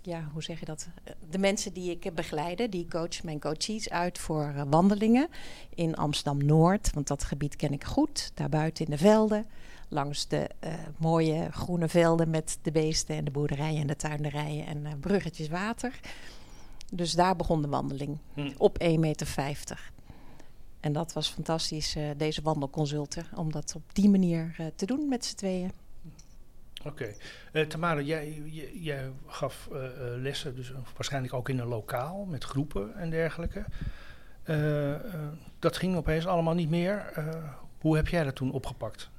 ja, 0.01 0.29
hoe 0.33 0.43
zeg 0.43 0.59
je 0.59 0.65
dat? 0.65 0.88
Eh, 1.03 1.13
De 1.29 1.38
mensen 1.38 1.73
die 1.73 1.91
ik 2.00 2.15
begeleide, 2.15 2.69
die 2.69 2.88
coach, 2.89 3.23
mijn 3.23 3.39
coaches 3.39 3.89
uit 3.89 4.17
voor 4.19 4.43
eh, 4.55 4.62
wandelingen 4.69 5.27
in 5.75 5.95
Amsterdam 5.95 6.45
Noord. 6.45 6.93
Want 6.93 7.07
dat 7.07 7.23
gebied 7.23 7.55
ken 7.55 7.71
ik 7.73 7.83
goed. 7.83 8.31
Daarbuiten 8.33 8.85
in 8.85 8.91
de 8.91 8.97
velden. 8.97 9.45
Langs 9.93 10.27
de 10.27 10.50
eh, 10.59 10.73
mooie 10.97 11.51
groene 11.51 11.88
velden 11.88 12.29
met 12.29 12.59
de 12.62 12.71
beesten 12.71 13.15
en 13.15 13.25
de 13.25 13.31
boerderijen 13.31 13.81
en 13.81 13.88
de 13.88 13.95
tuinderijen 13.95 14.65
en 14.65 14.85
eh, 14.85 14.91
bruggetjes 15.00 15.47
water. 15.47 16.00
Dus 16.93 17.12
daar 17.12 17.35
begon 17.35 17.62
de 17.62 17.67
wandeling 17.67 18.17
Hm. 18.33 18.51
op 18.57 18.81
1,50 18.81 19.00
meter. 19.00 19.91
En 20.79 20.93
dat 20.93 21.13
was 21.13 21.29
fantastisch, 21.29 21.95
eh, 21.95 22.09
deze 22.17 22.41
wandelconsulten, 22.41 23.25
om 23.35 23.51
dat 23.51 23.73
op 23.75 23.83
die 23.95 24.09
manier 24.09 24.55
te 24.75 24.85
doen 24.85 25.07
met 25.07 25.25
z'n 25.25 25.35
tweeën. 25.35 25.71
Oké. 26.85 27.13
Eh, 27.51 27.65
Tamara, 27.65 28.01
jij, 28.01 28.41
jij, 28.45 28.71
jij 28.73 29.12
gaf 29.27 29.69
lessen, 30.17 30.55
dus 30.55 30.71
waarschijnlijk 30.95 31.33
ook 31.33 31.50
in 31.50 31.59
een 31.59 31.67
lokaal 31.67 32.25
met 32.25 32.43
groepen 32.43 32.95
en 32.95 33.09
dergelijke. 33.09 33.65
Dat 35.59 35.77
ging 35.77 35.95
opeens 35.95 36.25
allemaal 36.27 36.53
niet 36.53 36.69
meer. 36.69 37.13
Hoe 37.81 37.95
heb 37.95 38.07
jij 38.07 38.23
dat 38.23 38.35
toen 38.35 38.51
opgepakt? 38.51 39.09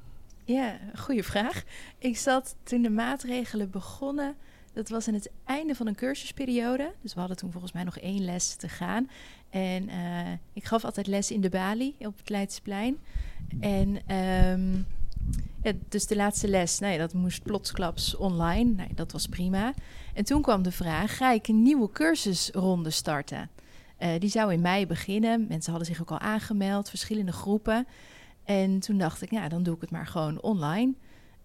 Ja, 0.44 0.78
goede 0.94 1.22
vraag. 1.22 1.62
Ik 1.98 2.16
zat 2.16 2.54
toen 2.62 2.82
de 2.82 2.90
maatregelen 2.90 3.70
begonnen. 3.70 4.36
Dat 4.72 4.88
was 4.88 5.08
aan 5.08 5.14
het 5.14 5.30
einde 5.44 5.74
van 5.74 5.86
een 5.86 5.94
cursusperiode. 5.94 6.92
Dus 7.00 7.14
we 7.14 7.18
hadden 7.20 7.36
toen 7.38 7.52
volgens 7.52 7.72
mij 7.72 7.84
nog 7.84 7.98
één 7.98 8.24
les 8.24 8.54
te 8.54 8.68
gaan. 8.68 9.10
En 9.50 9.88
eh, 9.88 10.32
ik 10.52 10.64
gaf 10.64 10.84
altijd 10.84 11.06
les 11.06 11.30
in 11.30 11.40
de 11.40 11.48
Bali 11.48 11.94
op 11.98 12.18
het 12.18 12.28
Leidsplein. 12.28 12.98
En 13.60 13.98
ehm, 14.06 14.82
dus 15.88 16.06
de 16.06 16.16
laatste 16.16 16.48
les, 16.48 16.78
nou 16.78 16.92
ja, 16.92 16.98
dat 16.98 17.12
moest 17.12 17.42
plotsklaps 17.42 18.16
online. 18.16 18.72
Nou, 18.72 18.88
dat 18.94 19.12
was 19.12 19.26
prima. 19.26 19.74
En 20.14 20.24
toen 20.24 20.42
kwam 20.42 20.62
de 20.62 20.72
vraag, 20.72 21.16
ga 21.16 21.32
ik 21.32 21.48
een 21.48 21.62
nieuwe 21.62 21.90
cursusronde 21.90 22.90
starten? 22.90 23.50
Eh, 23.96 24.10
die 24.18 24.30
zou 24.30 24.52
in 24.52 24.60
mei 24.60 24.86
beginnen. 24.86 25.46
Mensen 25.48 25.70
hadden 25.70 25.90
zich 25.92 26.00
ook 26.00 26.10
al 26.10 26.18
aangemeld, 26.18 26.88
verschillende 26.88 27.32
groepen. 27.32 27.86
En 28.44 28.78
toen 28.80 28.98
dacht 28.98 29.22
ik, 29.22 29.30
ja, 29.30 29.48
dan 29.48 29.62
doe 29.62 29.74
ik 29.74 29.80
het 29.80 29.90
maar 29.90 30.06
gewoon 30.06 30.42
online. 30.42 30.94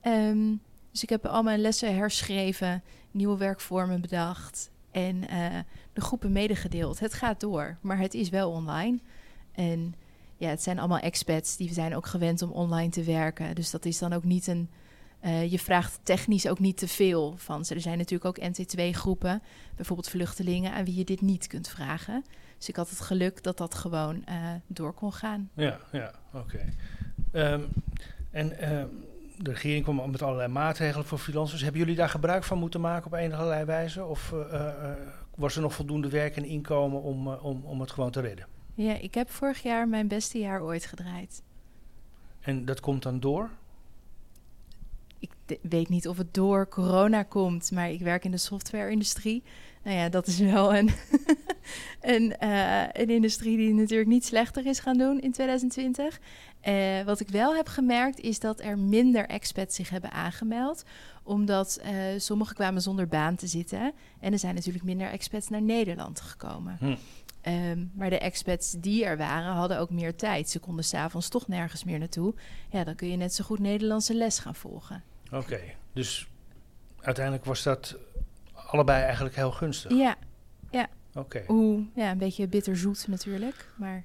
Ehm, 0.02 0.56
dus 0.92 1.04
ik 1.04 1.10
heb 1.10 1.26
al 1.26 1.44
mijn 1.44 1.60
lessen 1.60 1.96
herschreven, 1.96 2.84
nieuwe 3.12 3.38
werkvormen 3.38 4.02
bedacht 4.02 4.72
en 4.92 5.28
eh, 5.28 5.60
de 5.94 6.02
groepen 6.02 6.32
medegedeeld. 6.32 7.00
Het 7.00 7.14
gaat 7.14 7.40
door, 7.40 7.78
maar 7.82 7.98
het 7.98 8.14
is 8.14 8.30
wel 8.30 8.52
online. 8.52 9.00
En 9.52 9.94
ja, 10.38 10.50
het 10.50 10.64
zijn 10.64 10.80
allemaal 10.80 11.00
expats, 11.00 11.58
die 11.58 11.74
zijn 11.74 11.96
ook 11.96 12.06
gewend 12.06 12.42
om 12.42 12.52
online 12.52 12.92
te 12.92 13.04
werken. 13.04 13.56
Dus 13.56 13.72
dat 13.72 13.86
is 13.86 13.98
dan 13.98 14.14
ook 14.14 14.24
niet 14.24 14.48
een 14.48 14.70
Uh, 15.26 15.52
je 15.52 15.60
vraagt 15.60 16.00
technisch 16.04 16.48
ook 16.48 16.60
niet 16.60 16.78
te 16.78 16.88
veel 16.88 17.34
van 17.38 17.66
ze. 17.66 17.76
Er 17.76 17.82
zijn 17.82 17.98
natuurlijk 17.98 18.26
ook 18.26 18.50
NT2-groepen, 18.50 19.42
bijvoorbeeld 19.76 20.10
vluchtelingen, 20.10 20.74
aan 20.74 20.86
wie 20.86 20.96
je 20.96 21.04
dit 21.04 21.22
niet 21.22 21.48
kunt 21.48 21.68
vragen. 21.68 22.24
Dus 22.60 22.70
ik 22.70 22.76
had 22.76 22.90
het 22.90 23.00
geluk 23.00 23.44
dat 23.44 23.58
dat 23.58 23.76
gewoon 23.76 24.24
uh, 24.30 24.52
door 24.68 24.94
kon 24.94 25.14
gaan. 25.14 25.50
Ja, 25.54 25.80
ja, 25.92 26.12
oké. 26.34 26.60
Um, 27.32 27.68
en 28.32 28.74
um, 28.74 29.06
de 29.38 29.52
regering 29.52 29.84
kwam 29.84 30.12
met 30.12 30.22
allerlei 30.22 30.48
maatregelen 30.48 31.06
voor 31.06 31.18
freelancers. 31.18 31.62
Hebben 31.62 31.80
jullie 31.80 31.96
daar 31.96 32.10
gebruik 32.10 32.44
van 32.44 32.58
moeten 32.58 32.82
maken 32.82 33.06
op 33.06 33.14
enige 33.14 33.66
wijze? 33.66 34.06
Of 34.06 34.32
uh, 34.32 34.72
was 35.36 35.56
er 35.56 35.62
nog 35.62 35.74
voldoende 35.74 36.10
werk 36.10 36.36
en 36.36 36.46
inkomen 36.46 37.02
om, 37.02 37.28
om, 37.28 37.62
om 37.66 37.80
het 37.80 37.92
gewoon 37.92 38.12
te 38.12 38.22
redden? 38.22 38.48
Ja, 38.74 38.94
ik 38.94 39.14
heb 39.14 39.30
vorig 39.30 39.64
jaar 39.64 39.88
mijn 39.88 40.08
beste 40.08 40.40
jaar 40.40 40.62
ooit 40.62 40.86
gedraaid. 40.86 41.44
En 42.40 42.66
dat 42.66 42.80
komt 42.80 43.04
dan 43.04 43.20
door? 43.20 43.50
Ik 45.20 45.60
weet 45.62 45.90
niet 45.90 46.08
of 46.08 46.18
het 46.18 46.34
door 46.34 46.68
corona 46.68 47.24
komt, 47.24 47.72
maar 47.72 47.90
ik 47.90 48.02
werk 48.02 48.26
in 48.26 48.32
de 48.32 48.38
software-industrie. 48.38 49.44
Nou 49.84 49.98
ja, 49.98 50.10
dat 50.10 50.28
is 50.28 50.40
wel 50.40 50.76
een, 50.76 50.90
een, 52.16 52.36
uh, 52.44 52.84
een 52.92 53.10
industrie 53.10 53.58
die 53.58 53.74
natuurlijk 53.74 54.10
niet 54.10 54.26
slechter 54.26 54.66
is 54.66 54.80
gaan 54.80 54.98
doen 54.98 55.20
in 55.20 55.32
2020. 55.32 56.20
Uh, 56.68 57.02
wat 57.02 57.20
ik 57.20 57.30
wel 57.30 57.56
heb 57.56 57.68
gemerkt 57.68 58.20
is 58.20 58.40
dat 58.40 58.62
er 58.62 58.78
minder 58.78 59.28
expats 59.28 59.76
zich 59.76 59.90
hebben 59.90 60.12
aangemeld. 60.12 60.84
Omdat 61.24 61.82
uh, 61.84 61.92
sommigen 62.18 62.56
kwamen 62.56 62.82
zonder 62.82 63.08
baan 63.08 63.36
te 63.36 63.48
zitten. 63.48 63.94
En 64.20 64.32
er 64.32 64.40
zijn 64.40 64.56
natuurlijk 64.56 64.86
minder 64.86 65.10
expats 65.10 65.50
naar 65.50 65.62
Nederland 65.62 66.22
gekomen. 66.22 66.78
Hm. 66.80 66.96
Um, 67.48 67.92
maar 67.94 68.10
de 68.10 68.20
expats 68.20 68.72
die 68.72 69.06
er 69.06 69.18
waren, 69.18 69.54
hadden 69.54 69.80
ook 69.80 69.90
meer 69.90 70.16
tijd. 70.16 70.50
Ze 70.50 70.60
konden 70.60 70.86
s'avonds 70.86 71.30
toch 71.30 71.48
nergens 71.48 71.84
meer 71.84 72.00
naartoe. 72.00 72.34
Ja, 72.70 72.84
dan 72.84 72.96
kun 72.96 73.12
je 73.12 73.18
net 73.18 73.34
zo 73.34 73.44
goed 73.44 73.60
Nederlandse 73.60 74.14
les 74.14 74.40
gaan 74.40 74.56
volgen. 74.56 75.04
Oké, 75.32 75.60
dus 75.94 76.28
uiteindelijk 77.00 77.46
was 77.46 77.64
dat 77.64 77.98
allebei 78.72 79.04
eigenlijk 79.04 79.36
heel 79.36 79.52
gunstig. 79.52 79.92
Ja, 79.92 80.16
ja. 80.72 80.88
Oké. 81.14 81.44
Hoe, 81.48 81.86
ja, 81.96 82.12
een 82.12 82.18
beetje 82.18 82.48
bitterzoet 82.48 83.08
natuurlijk, 83.08 83.66
maar... 83.76 84.04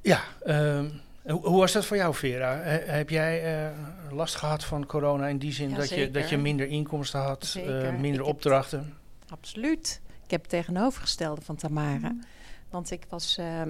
Ja, 0.00 0.20
um, 0.46 1.00
hoe 1.30 1.58
was 1.58 1.72
dat 1.72 1.84
voor 1.86 1.96
jou, 1.96 2.14
Vera? 2.14 2.56
heb 2.86 3.10
jij 3.10 3.64
uh, 3.66 3.70
last 4.10 4.34
gehad 4.34 4.64
van 4.64 4.86
corona 4.86 5.26
in 5.26 5.38
die 5.38 5.52
zin 5.52 5.74
dat, 5.74 5.88
je, 5.88 6.10
dat 6.10 6.28
je 6.28 6.36
minder 6.36 6.66
inkomsten 6.66 7.20
had, 7.20 7.54
uh, 7.58 7.98
minder 7.98 8.20
Ik 8.20 8.26
opdrachten? 8.26 8.94
Absoluut. 9.28 10.00
Ik 10.24 10.30
heb 10.30 10.40
het 10.40 10.50
tegenovergestelde 10.50 11.40
van 11.40 11.56
Tamara. 11.56 12.08
Mm. 12.08 12.24
Want 12.70 12.90
ik 12.90 13.04
was 13.08 13.38
uh, 13.38 13.62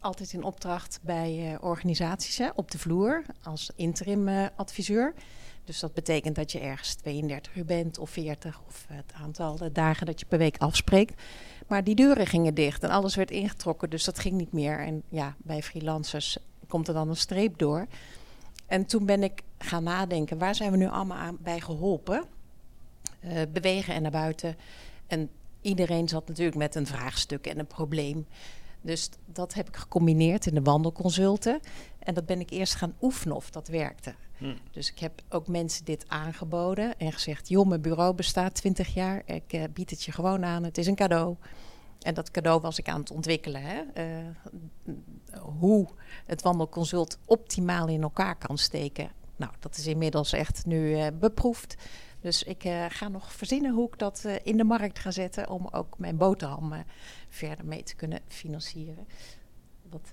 altijd 0.00 0.32
in 0.32 0.42
opdracht 0.42 0.98
bij 1.02 1.56
organisaties 1.60 2.38
hè, 2.38 2.48
op 2.54 2.70
de 2.70 2.78
vloer 2.78 3.22
als 3.42 3.70
interim 3.76 4.28
adviseur. 4.56 5.14
Dus 5.68 5.80
dat 5.80 5.94
betekent 5.94 6.36
dat 6.36 6.52
je 6.52 6.60
ergens 6.60 6.94
32 6.94 7.56
uur 7.56 7.64
bent 7.64 7.98
of 7.98 8.10
40 8.10 8.60
of 8.66 8.84
het 8.88 9.12
aantal 9.12 9.58
dagen 9.72 10.06
dat 10.06 10.20
je 10.20 10.26
per 10.26 10.38
week 10.38 10.58
afspreekt. 10.58 11.22
Maar 11.66 11.84
die 11.84 11.94
deuren 11.94 12.26
gingen 12.26 12.54
dicht 12.54 12.82
en 12.82 12.90
alles 12.90 13.14
werd 13.14 13.30
ingetrokken, 13.30 13.90
dus 13.90 14.04
dat 14.04 14.18
ging 14.18 14.34
niet 14.36 14.52
meer. 14.52 14.78
En 14.78 15.02
ja, 15.08 15.34
bij 15.38 15.62
freelancers 15.62 16.38
komt 16.68 16.88
er 16.88 16.94
dan 16.94 17.08
een 17.08 17.16
streep 17.16 17.58
door. 17.58 17.86
En 18.66 18.86
toen 18.86 19.06
ben 19.06 19.22
ik 19.22 19.42
gaan 19.58 19.82
nadenken, 19.82 20.38
waar 20.38 20.54
zijn 20.54 20.70
we 20.70 20.76
nu 20.76 20.86
allemaal 20.86 21.18
aan 21.18 21.38
bij 21.40 21.60
geholpen? 21.60 22.24
Uh, 23.24 23.40
bewegen 23.52 23.94
en 23.94 24.02
naar 24.02 24.10
buiten. 24.10 24.56
En 25.06 25.30
iedereen 25.60 26.08
zat 26.08 26.28
natuurlijk 26.28 26.56
met 26.56 26.74
een 26.74 26.86
vraagstuk 26.86 27.46
en 27.46 27.58
een 27.58 27.66
probleem. 27.66 28.26
Dus 28.80 29.10
dat 29.26 29.54
heb 29.54 29.68
ik 29.68 29.76
gecombineerd 29.76 30.46
in 30.46 30.54
de 30.54 30.62
wandelconsulten. 30.62 31.60
En 31.98 32.14
dat 32.14 32.26
ben 32.26 32.40
ik 32.40 32.50
eerst 32.50 32.74
gaan 32.74 32.94
oefenen 33.00 33.36
of 33.36 33.50
dat 33.50 33.68
werkte. 33.68 34.14
Hm. 34.38 34.56
Dus 34.70 34.90
ik 34.90 34.98
heb 34.98 35.22
ook 35.28 35.48
mensen 35.48 35.84
dit 35.84 36.04
aangeboden 36.08 36.98
en 36.98 37.12
gezegd: 37.12 37.48
joh, 37.48 37.66
mijn 37.66 37.80
bureau 37.80 38.14
bestaat 38.14 38.54
20 38.54 38.94
jaar. 38.94 39.22
Ik 39.24 39.52
uh, 39.52 39.64
bied 39.72 39.90
het 39.90 40.02
je 40.02 40.12
gewoon 40.12 40.44
aan. 40.44 40.64
Het 40.64 40.78
is 40.78 40.86
een 40.86 40.94
cadeau. 40.94 41.36
En 41.98 42.14
dat 42.14 42.30
cadeau 42.30 42.60
was 42.60 42.78
ik 42.78 42.88
aan 42.88 43.00
het 43.00 43.10
ontwikkelen. 43.10 43.62
Hè? 43.62 43.82
Uh, 43.96 44.26
hoe 45.40 45.88
het 46.26 46.42
wandelconsult 46.42 47.18
optimaal 47.24 47.88
in 47.88 48.02
elkaar 48.02 48.36
kan 48.36 48.58
steken. 48.58 49.10
Nou, 49.36 49.52
dat 49.58 49.76
is 49.76 49.86
inmiddels 49.86 50.32
echt 50.32 50.66
nu 50.66 50.90
uh, 50.90 51.06
beproefd. 51.20 51.76
Dus 52.20 52.42
ik 52.42 52.62
ga 52.88 53.08
nog 53.08 53.32
verzinnen 53.32 53.74
hoe 53.74 53.86
ik 53.86 53.98
dat 53.98 54.24
in 54.42 54.56
de 54.56 54.64
markt 54.64 54.98
ga 54.98 55.10
zetten. 55.10 55.50
Om 55.50 55.68
ook 55.70 55.98
mijn 55.98 56.16
boterham 56.16 56.74
verder 57.28 57.64
mee 57.64 57.82
te 57.82 57.94
kunnen 57.96 58.20
financieren. 58.28 59.06
Wat 59.90 60.10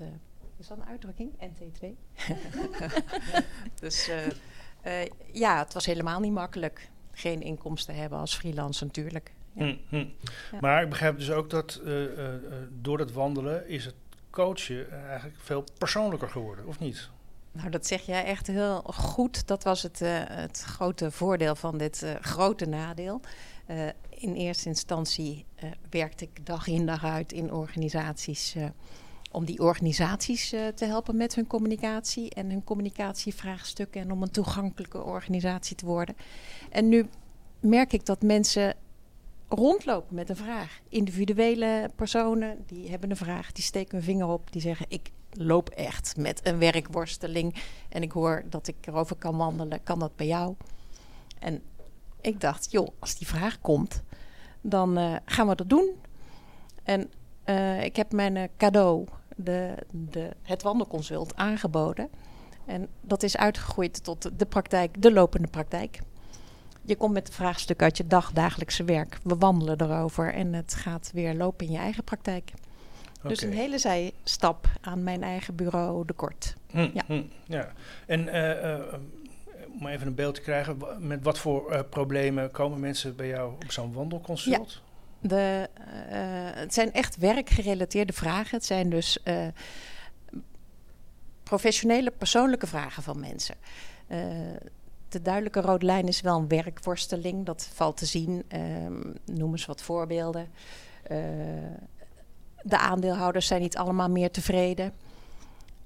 is 0.58 0.68
dat 0.68 0.78
een 0.78 0.86
uitdrukking? 0.86 1.32
NT2. 1.42 1.88
dus 3.82 4.10
ja, 5.32 5.60
het 5.60 5.74
was 5.74 5.86
helemaal 5.86 6.20
niet 6.20 6.32
makkelijk. 6.32 6.90
Geen 7.12 7.42
inkomsten 7.42 7.96
hebben 7.96 8.20
als 8.20 8.36
freelancer 8.36 8.86
natuurlijk. 8.86 9.34
Hm, 9.56 9.76
hm. 9.90 10.06
Maar 10.62 10.84
ik 10.84 10.90
begrijp 10.90 11.18
dus 11.18 11.32
ook 11.32 11.50
dat 11.50 11.82
uh, 11.84 12.02
uh, 12.02 12.34
door 12.82 13.00
het 13.00 13.12
wandelen 13.12 13.68
is 13.68 13.86
het 13.86 13.96
coachen 14.30 14.92
eigenlijk 15.08 15.40
veel 15.40 15.64
persoonlijker 15.78 16.30
geworden, 16.30 16.68
of 16.68 16.80
niet? 16.80 17.10
Nou, 17.52 17.70
dat 17.70 17.88
zeg 17.88 18.02
jij 18.02 18.24
echt 18.24 18.48
heel 18.48 18.82
goed. 18.82 19.48
Dat 19.48 19.64
was 19.64 19.84
het, 19.84 20.00
het 20.30 20.62
grote 20.62 21.12
voordeel 21.12 21.56
van 21.56 21.78
dit 21.78 22.06
grote 22.22 22.66
nadeel. 22.66 23.22
in 24.10 24.34
eerste 24.34 24.68
instantie 24.68 25.46
werkte 25.90 26.24
ik 26.24 26.46
dag 26.46 26.68
in 26.68 26.86
dag 26.86 27.04
uit 27.04 27.32
in 27.32 27.54
organisaties 27.54 28.56
om 29.36 29.46
die 29.46 29.60
organisaties 29.60 30.50
te 30.50 30.86
helpen 30.86 31.18
met 31.18 31.36
hun 31.36 31.48
communicatie 31.48 32.30
en 32.30 32.50
hun 32.50 32.64
communicatievraagstukken 32.64 34.02
en 34.02 34.12
om 34.12 34.22
een 34.22 34.32
toegankelijke 34.32 35.04
organisatie 35.04 35.76
te 35.76 35.86
worden. 35.86 36.16
En 36.70 36.90
nu 36.90 37.10
merk 37.60 37.94
ik 37.94 38.06
dat 38.06 38.22
mensen 38.22 38.76
rondlopen 39.48 40.16
met 40.16 40.30
een 40.30 40.36
vraag. 40.36 40.80
Individuele 40.90 41.90
personen 41.96 42.64
die 42.66 42.90
hebben 42.90 43.10
een 43.10 43.18
vraag, 43.18 43.52
die 43.52 43.64
steken 43.64 43.98
hun 43.98 44.06
vinger 44.06 44.28
op, 44.28 44.52
die 44.52 44.62
zeggen: 44.62 44.86
Ik 44.90 45.12
loop 45.32 45.70
echt 45.70 46.18
met 46.18 46.48
een 46.48 46.58
werkworsteling 46.58 47.56
en 47.90 48.02
ik 48.02 48.12
hoor 48.12 48.44
dat 48.50 48.68
ik 48.68 48.76
erover 48.82 49.16
kan 49.16 49.38
wandelen. 49.38 49.84
Kan 49.84 50.00
dat 50.00 50.16
bij 50.16 50.28
jou? 50.28 50.56
En 51.40 51.62
ik 52.22 52.42
dacht: 52.42 52.72
Joh, 52.72 52.88
als 53.00 53.18
die 53.18 53.28
vraag 53.28 53.62
komt, 53.62 54.04
dan 54.62 54.98
uh, 54.98 55.16
gaan 55.26 55.48
we 55.48 55.56
dat 55.56 55.70
doen. 55.70 55.90
En 56.84 57.12
uh, 57.46 57.84
ik 57.84 57.96
heb 57.96 58.12
mijn 58.12 58.50
cadeau, 58.58 59.08
de, 59.36 59.76
de, 59.92 60.30
het 60.42 60.64
wandelconsult, 60.64 61.36
aangeboden. 61.36 62.10
En 62.66 62.88
dat 63.02 63.24
is 63.24 63.38
uitgegroeid 63.38 64.04
tot 64.04 64.40
de 64.40 64.46
praktijk, 64.46 65.02
de 65.02 65.14
lopende 65.14 65.48
praktijk 65.48 66.00
je 66.86 66.96
komt 66.96 67.14
met 67.14 67.28
een 67.28 67.34
vraagstuk 67.34 67.82
uit 67.82 67.98
je 67.98 68.08
dag, 68.08 68.32
dagelijkse 68.32 68.84
werk. 68.84 69.18
We 69.24 69.36
wandelen 69.36 69.82
erover 69.82 70.34
en 70.34 70.54
het 70.54 70.74
gaat 70.74 71.12
weer 71.14 71.34
lopen 71.34 71.66
in 71.66 71.72
je 71.72 71.78
eigen 71.78 72.04
praktijk. 72.04 72.52
Dus 73.22 73.42
een 73.42 73.54
hele 73.54 73.78
zijstap 73.78 74.68
aan 74.82 75.04
mijn 75.04 75.24
eigen 75.24 75.56
bureau 75.56 76.06
de 76.06 76.14
kort. 76.14 76.56
Hm, 76.72 76.90
ja. 76.94 77.04
Hm, 77.06 77.22
ja. 77.46 77.72
En 78.06 78.28
uh, 78.28 78.64
uh, 78.64 78.94
om 79.80 79.88
even 79.88 80.08
een 80.08 80.16
beeld 80.16 80.36
te 80.36 80.42
krijgen, 80.42 80.78
met 81.00 81.24
wat 81.24 81.40
voor 81.40 81.72
uh, 81.72 81.80
problemen 81.90 82.52
komen 82.52 82.80
mensen 82.80 83.16
bij 83.16 83.28
jou 83.28 83.54
op 83.54 83.72
zo'n 83.72 83.94
wandelconsult? 83.94 84.74
Ja. 84.74 84.85
De, 85.28 85.70
het 86.56 86.74
zijn 86.74 86.94
echt 86.94 87.18
werkgerelateerde 87.18 88.14
vragen. 88.14 88.58
Het 88.58 88.66
zijn 88.66 88.90
dus 88.90 89.24
professionele, 91.44 92.12
persoonlijke 92.12 92.68
vragen 92.68 93.04
van 93.04 93.20
mensen 93.20 93.56
de 95.16 95.22
duidelijke 95.22 95.62
rode 95.62 95.86
lijn 95.86 96.08
is 96.08 96.22
wel 96.22 96.38
een 96.38 96.48
werkworsteling. 96.48 97.46
Dat 97.46 97.70
valt 97.74 97.98
te 97.98 98.06
zien. 98.06 98.44
Um, 98.56 99.14
noem 99.26 99.52
eens 99.52 99.66
wat 99.66 99.82
voorbeelden. 99.82 100.48
De 102.62 102.78
aandeelhouders 102.78 103.48
zijn 103.48 103.62
niet 103.62 103.78
allemaal 103.78 104.10
meer 104.10 104.32
tevreden. 104.32 104.94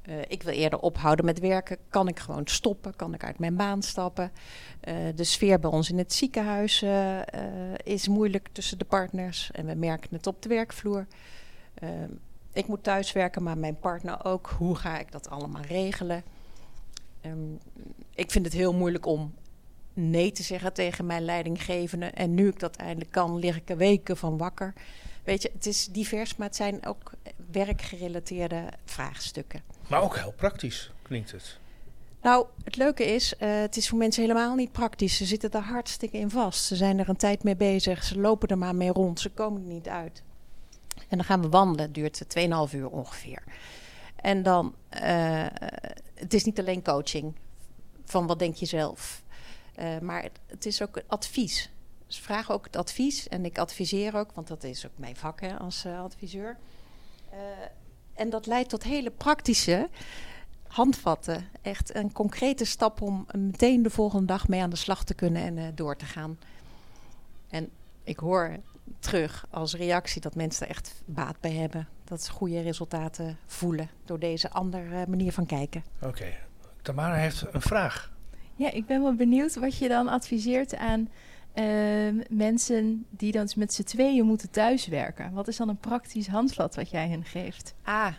Uh, 0.09 0.15
ik 0.27 0.43
wil 0.43 0.53
eerder 0.53 0.79
ophouden 0.79 1.25
met 1.25 1.39
werken. 1.39 1.77
Kan 1.89 2.07
ik 2.07 2.19
gewoon 2.19 2.47
stoppen? 2.47 2.95
Kan 2.95 3.13
ik 3.13 3.23
uit 3.23 3.39
mijn 3.39 3.55
baan 3.55 3.81
stappen? 3.81 4.31
Uh, 4.87 4.95
de 5.15 5.23
sfeer 5.23 5.59
bij 5.59 5.69
ons 5.69 5.89
in 5.89 5.97
het 5.97 6.13
ziekenhuis 6.13 6.85
is 7.83 8.07
moeilijk 8.07 8.47
tussen 8.51 8.77
de 8.77 8.85
partners. 8.85 9.51
En 9.51 9.65
we 9.65 9.73
merken 9.73 10.09
het 10.11 10.27
op 10.27 10.41
de 10.41 10.49
werkvloer. 10.49 11.07
Ehm, 11.73 12.09
ik 12.53 12.67
moet 12.67 12.83
thuiswerken, 12.83 13.43
maar 13.43 13.57
mijn 13.57 13.79
partner 13.79 14.25
ook. 14.25 14.55
Hoe 14.57 14.75
ga 14.75 14.99
ik 14.99 15.11
dat 15.11 15.29
allemaal 15.29 15.61
regelen? 15.61 16.23
Um, 17.25 17.59
ik 18.15 18.31
vind 18.31 18.45
het 18.45 18.53
heel 18.53 18.73
moeilijk 18.73 19.05
om 19.05 19.33
nee 19.93 20.31
te 20.31 20.43
zeggen 20.43 20.73
tegen 20.73 21.05
mijn 21.05 21.25
leidinggevende. 21.25 22.05
En 22.05 22.33
nu 22.33 22.47
ik 22.47 22.59
dat 22.59 22.75
eindelijk 22.75 23.11
kan, 23.11 23.39
lig 23.39 23.55
ik 23.55 23.69
er 23.69 23.77
weken 23.77 24.17
van 24.17 24.37
wakker. 24.37 24.73
Weet 25.23 25.41
je, 25.41 25.51
het 25.53 25.65
is 25.65 25.85
divers, 25.85 26.35
maar 26.35 26.47
het 26.47 26.55
zijn 26.55 26.85
ook 26.85 27.11
werkgerelateerde 27.51 28.69
vraagstukken. 28.85 29.61
Maar 29.89 30.01
ook 30.01 30.17
heel 30.17 30.33
praktisch 30.35 30.91
klinkt 31.01 31.31
het. 31.31 31.59
Nou, 32.21 32.45
het 32.63 32.75
leuke 32.75 33.05
is, 33.05 33.33
uh, 33.39 33.59
het 33.59 33.77
is 33.77 33.89
voor 33.89 33.97
mensen 33.97 34.21
helemaal 34.21 34.55
niet 34.55 34.71
praktisch. 34.71 35.17
Ze 35.17 35.25
zitten 35.25 35.51
er 35.51 35.61
hartstikke 35.61 36.17
in 36.17 36.29
vast. 36.29 36.63
Ze 36.63 36.75
zijn 36.75 36.99
er 36.99 37.09
een 37.09 37.15
tijd 37.15 37.43
mee 37.43 37.55
bezig. 37.55 38.03
Ze 38.03 38.19
lopen 38.19 38.47
er 38.47 38.57
maar 38.57 38.75
mee 38.75 38.91
rond. 38.91 39.19
Ze 39.19 39.29
komen 39.29 39.61
er 39.61 39.73
niet 39.73 39.87
uit. 39.87 40.23
En 41.07 41.17
dan 41.17 41.23
gaan 41.23 41.41
we 41.41 41.49
wandelen. 41.49 41.85
Het 41.85 41.93
duurt 41.93 42.23
2,5 42.69 42.73
uur 42.73 42.89
ongeveer. 42.89 43.43
En 44.15 44.43
dan, 44.43 44.75
uh, 45.03 45.45
het 46.13 46.33
is 46.33 46.43
niet 46.43 46.59
alleen 46.59 46.83
coaching 46.83 47.35
van 48.05 48.27
wat 48.27 48.39
denk 48.39 48.55
je 48.55 48.65
zelf. 48.65 49.23
Maar 50.01 50.29
het, 50.47 50.65
is 50.65 50.81
ook 50.81 51.01
advies. 51.07 51.71
Ze 52.07 52.21
vragen 52.21 52.53
ook 52.53 52.65
het 52.65 52.75
advies 52.75 53.27
en 53.27 53.45
ik 53.45 53.57
adviseer 53.57 54.15
ook, 54.15 54.31
want 54.31 54.47
dat 54.47 54.63
is 54.63 54.85
ook 54.85 54.97
mijn 54.97 55.15
vak 55.15 55.41
hè, 55.41 55.57
als 55.57 55.85
adviseur. 55.85 56.57
En 58.19 58.29
dat 58.29 58.45
leidt 58.45 58.69
tot 58.69 58.83
hele 58.83 59.09
praktische 59.09 59.89
handvatten. 60.67 61.45
Echt 61.61 61.95
een 61.95 62.11
concrete 62.11 62.65
stap 62.65 63.01
om 63.01 63.25
meteen 63.31 63.83
de 63.83 63.89
volgende 63.89 64.25
dag 64.25 64.47
mee 64.47 64.61
aan 64.61 64.69
de 64.69 64.75
slag 64.75 65.03
te 65.03 65.13
kunnen 65.13 65.41
en 65.41 65.57
uh, 65.57 65.65
door 65.75 65.95
te 65.95 66.05
gaan. 66.05 66.39
En 67.49 67.69
ik 68.03 68.19
hoor 68.19 68.57
terug 68.99 69.45
als 69.49 69.73
reactie 69.73 70.21
dat 70.21 70.35
mensen 70.35 70.65
er 70.65 70.71
echt 70.71 71.01
baat 71.05 71.39
bij 71.39 71.51
hebben. 71.51 71.87
Dat 72.03 72.23
ze 72.23 72.31
goede 72.31 72.61
resultaten 72.61 73.37
voelen 73.45 73.89
door 74.05 74.19
deze 74.19 74.49
andere 74.49 75.07
manier 75.07 75.31
van 75.31 75.45
kijken. 75.45 75.83
Oké, 76.01 76.33
Tamara 76.81 77.15
heeft 77.15 77.45
een 77.51 77.61
vraag. 77.61 78.11
Ja, 78.55 78.71
ik 78.71 78.85
ben 78.85 79.01
wel 79.01 79.15
benieuwd 79.15 79.55
wat 79.55 79.77
je 79.77 79.87
dan 79.87 80.07
adviseert 80.07 80.75
aan 80.75 81.09
uh, 81.55 82.23
mensen 82.29 83.05
die 83.09 83.31
dan 83.31 83.49
met 83.55 83.73
z'n 83.73 83.83
tweeën 83.83 84.25
moeten 84.25 84.49
thuiswerken. 84.49 85.31
Wat 85.33 85.47
is 85.47 85.57
dan 85.57 85.69
een 85.69 85.79
praktisch 85.79 86.27
handvat 86.27 86.75
wat 86.75 86.89
jij 86.89 87.07
hen 87.07 87.25
geeft? 87.25 87.73
Ah, 87.83 88.13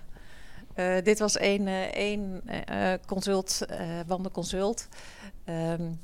uh, 0.77 1.03
dit 1.03 1.19
was 1.19 1.41
een, 1.41 1.69
een 1.93 2.43
uh, 2.71 2.93
consult, 3.07 3.67
wandelconsult. 4.07 4.89
Um, 5.45 5.99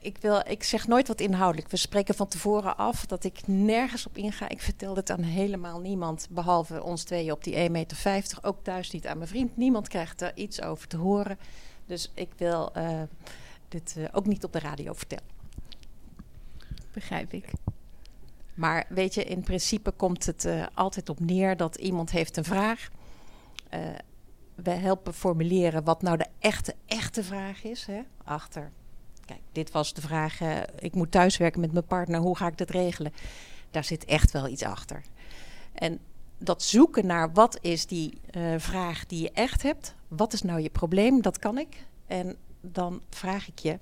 ik, 0.00 0.16
wil, 0.20 0.42
ik 0.46 0.62
zeg 0.62 0.86
nooit 0.86 1.08
wat 1.08 1.20
inhoudelijk. 1.20 1.70
We 1.70 1.76
spreken 1.76 2.14
van 2.14 2.28
tevoren 2.28 2.76
af 2.76 3.06
dat 3.06 3.24
ik 3.24 3.40
nergens 3.46 4.06
op 4.06 4.16
inga. 4.16 4.48
Ik 4.48 4.62
vertel 4.62 4.94
dit 4.94 5.10
aan 5.10 5.22
helemaal 5.22 5.80
niemand, 5.80 6.28
behalve 6.30 6.82
ons 6.82 7.02
tweeën 7.04 7.32
op 7.32 7.44
die 7.44 7.54
1,50 7.54 7.70
meter. 7.70 8.38
Ook 8.42 8.62
thuis 8.62 8.90
niet 8.90 9.06
aan 9.06 9.16
mijn 9.16 9.28
vriend. 9.28 9.56
Niemand 9.56 9.88
krijgt 9.88 10.20
er 10.20 10.32
iets 10.34 10.62
over 10.62 10.88
te 10.88 10.96
horen. 10.96 11.38
Dus 11.86 12.10
ik 12.14 12.30
wil 12.36 12.72
dit 13.72 13.94
uh, 13.98 14.08
ook 14.12 14.26
niet 14.26 14.44
op 14.44 14.52
de 14.52 14.58
radio 14.58 14.92
vertellen. 14.92 15.30
Begrijp 16.92 17.32
ik. 17.32 17.50
Maar 18.54 18.86
weet 18.88 19.14
je, 19.14 19.24
in 19.24 19.42
principe 19.42 19.90
komt 19.90 20.26
het 20.26 20.44
uh, 20.44 20.66
altijd 20.74 21.08
op 21.08 21.20
neer 21.20 21.56
dat 21.56 21.76
iemand 21.76 22.10
heeft 22.10 22.36
een 22.36 22.44
vraag. 22.44 22.88
we 24.54 24.70
helpen 24.70 25.14
formuleren 25.14 25.84
wat 25.84 26.02
nou 26.02 26.16
de 26.16 26.26
echte, 26.38 26.74
echte 26.86 27.24
vraag 27.24 27.64
is. 27.64 27.86
Hè? 27.86 28.00
Achter 28.24 28.72
Kijk, 29.24 29.40
dit 29.52 29.70
was 29.70 29.94
de 29.94 30.00
vraag, 30.00 30.40
uh, 30.40 30.56
ik 30.78 30.94
moet 30.94 31.10
thuiswerken 31.10 31.60
met 31.60 31.72
mijn 31.72 31.84
partner, 31.84 32.20
hoe 32.20 32.36
ga 32.36 32.46
ik 32.46 32.58
dat 32.58 32.70
regelen? 32.70 33.12
Daar 33.70 33.84
zit 33.84 34.04
echt 34.04 34.30
wel 34.30 34.48
iets 34.48 34.62
achter. 34.62 35.02
En 35.72 35.98
dat 36.38 36.62
zoeken 36.62 37.06
naar 37.06 37.32
wat 37.32 37.58
is 37.60 37.86
die 37.86 38.20
uh, 38.36 38.54
vraag 38.56 39.06
die 39.06 39.22
je 39.22 39.30
echt 39.32 39.62
hebt, 39.62 39.94
wat 40.08 40.32
is 40.32 40.42
nou 40.42 40.60
je 40.60 40.70
probleem, 40.70 41.22
dat 41.22 41.38
kan 41.38 41.58
ik. 41.58 41.86
En 42.06 42.36
dan 42.62 43.00
vraag 43.10 43.48
ik 43.48 43.58
je, 43.58 43.78